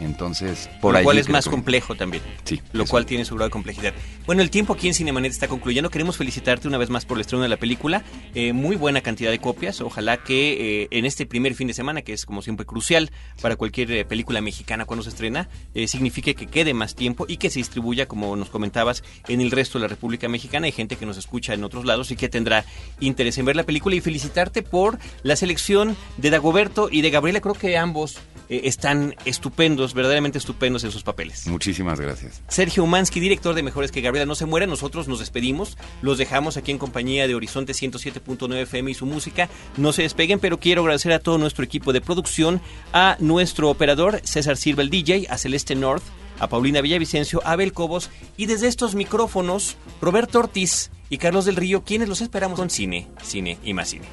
Entonces, 0.00 0.68
por 0.80 0.92
lo 0.92 0.98
ahí 0.98 1.04
cual 1.04 1.18
es 1.18 1.28
más 1.28 1.44
que- 1.44 1.50
complejo 1.50 1.94
también. 1.94 2.22
Sí, 2.44 2.60
Lo 2.72 2.84
cual 2.84 3.06
tiene 3.06 3.24
su 3.24 3.34
grado 3.36 3.48
de 3.48 3.52
complejidad. 3.52 3.94
Bueno, 4.26 4.42
el 4.42 4.50
tiempo 4.50 4.72
aquí 4.74 4.88
en 4.88 4.94
Cinemanet 4.94 5.32
está 5.32 5.46
concluyendo. 5.48 5.88
Queremos 5.88 6.16
felicitarte 6.16 6.66
una 6.68 6.78
vez 6.78 6.90
más 6.90 7.04
por 7.06 7.16
el 7.16 7.22
estreno 7.22 7.42
de 7.42 7.48
la 7.48 7.56
película. 7.56 8.04
Eh, 8.34 8.52
muy 8.52 8.76
buena 8.76 9.00
cantidad 9.00 9.30
de 9.30 9.38
copias. 9.38 9.80
Ojalá 9.80 10.18
que 10.18 10.82
eh, 10.82 10.88
en 10.90 11.04
este 11.04 11.26
primer 11.26 11.54
fin 11.54 11.68
de 11.68 11.74
semana, 11.74 12.02
que 12.02 12.12
es 12.12 12.26
como 12.26 12.42
siempre 12.42 12.66
crucial 12.66 13.10
para 13.40 13.56
cualquier 13.56 13.90
eh, 13.92 14.04
película 14.04 14.40
mexicana 14.40 14.84
cuando 14.84 15.02
se 15.04 15.10
estrena, 15.10 15.48
signifique 15.86 16.34
que 16.34 16.46
quede 16.46 16.74
más 16.74 16.94
tiempo 16.94 17.24
y 17.28 17.36
que 17.38 17.48
se 17.50 17.60
distribuya, 17.60 18.06
como 18.06 18.34
nos 18.36 18.50
comentabas, 18.50 19.02
en 19.28 19.40
el 19.40 19.50
resto 19.50 19.78
de 19.78 19.82
la 19.82 19.88
República 19.88 20.28
Mexicana. 20.28 20.66
Hay 20.66 20.72
gente 20.72 20.96
que 20.96 21.06
nos 21.06 21.16
escucha 21.16 21.54
en 21.54 21.64
otros 21.64 21.84
lados 21.84 22.10
y 22.10 22.16
que 22.16 22.28
tendrá 22.28 22.64
interés 23.00 23.38
en 23.38 23.44
ver 23.46 23.56
la 23.56 23.64
película 23.64 23.94
y 23.94 24.00
felicitarte 24.44 24.62
por 24.62 24.98
la 25.22 25.36
selección 25.36 25.96
de 26.16 26.30
Dagoberto 26.30 26.88
y 26.90 27.02
de 27.02 27.10
Gabriela. 27.10 27.40
Creo 27.40 27.54
que 27.54 27.76
ambos 27.76 28.18
eh, 28.48 28.62
están 28.64 29.14
estupendos, 29.24 29.94
verdaderamente 29.94 30.38
estupendos 30.38 30.84
en 30.84 30.90
sus 30.90 31.02
papeles. 31.02 31.46
Muchísimas 31.46 32.00
gracias. 32.00 32.42
Sergio 32.48 32.84
Umansky, 32.84 33.20
director 33.20 33.54
de 33.54 33.62
Mejores 33.62 33.90
que 33.90 34.00
Gabriela 34.00 34.26
No 34.26 34.34
se 34.34 34.46
muere. 34.46 34.66
Nosotros 34.66 35.08
nos 35.08 35.20
despedimos. 35.20 35.76
Los 36.02 36.18
dejamos 36.18 36.56
aquí 36.56 36.70
en 36.70 36.78
compañía 36.78 37.26
de 37.26 37.34
Horizonte 37.34 37.72
107.9 37.72 38.62
FM 38.62 38.90
y 38.90 38.94
su 38.94 39.06
música. 39.06 39.48
No 39.76 39.92
se 39.92 40.02
despeguen, 40.02 40.38
pero 40.38 40.58
quiero 40.58 40.82
agradecer 40.82 41.12
a 41.12 41.20
todo 41.20 41.38
nuestro 41.38 41.64
equipo 41.64 41.92
de 41.92 42.00
producción, 42.00 42.60
a 42.92 43.16
nuestro 43.20 43.70
operador 43.70 44.20
César 44.24 44.56
Silva, 44.56 44.82
el 44.82 44.90
DJ, 44.90 45.26
a 45.30 45.38
Celeste 45.38 45.74
North, 45.74 46.04
a 46.38 46.48
Paulina 46.48 46.80
Villavicencio, 46.80 47.40
a 47.44 47.52
Abel 47.52 47.72
Cobos 47.72 48.10
y 48.36 48.46
desde 48.46 48.66
estos 48.66 48.94
micrófonos, 48.94 49.76
Roberto 50.00 50.40
Ortiz 50.40 50.90
y 51.10 51.18
Carlos 51.18 51.44
del 51.44 51.56
Río, 51.56 51.82
quienes 51.84 52.08
los 52.08 52.20
esperamos 52.20 52.58
con 52.58 52.70
cine, 52.70 53.08
cine 53.22 53.58
y 53.64 53.74
más 53.74 53.88
cine. 53.88 54.06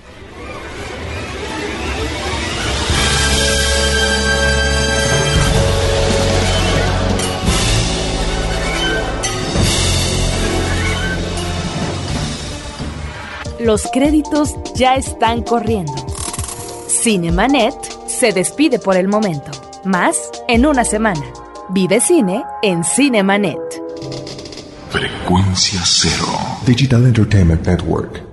Los 13.60 13.88
créditos 13.94 14.56
ya 14.74 14.96
están 14.96 15.44
corriendo. 15.44 15.94
Cinemanet 16.88 17.76
se 18.08 18.34
despide 18.34 18.80
por 18.80 18.98
el 18.98 19.08
momento. 19.08 19.52
Más 19.84 20.18
en 20.48 20.66
una 20.66 20.84
semana. 20.84 21.22
Vive 21.70 22.00
cine 22.00 22.44
en 22.64 22.84
Cinemanet. 22.84 23.60
Frecuencia 24.90 25.82
cero. 25.86 26.51
Digital 26.66 27.06
Entertainment 27.06 27.66
Network. 27.66 28.31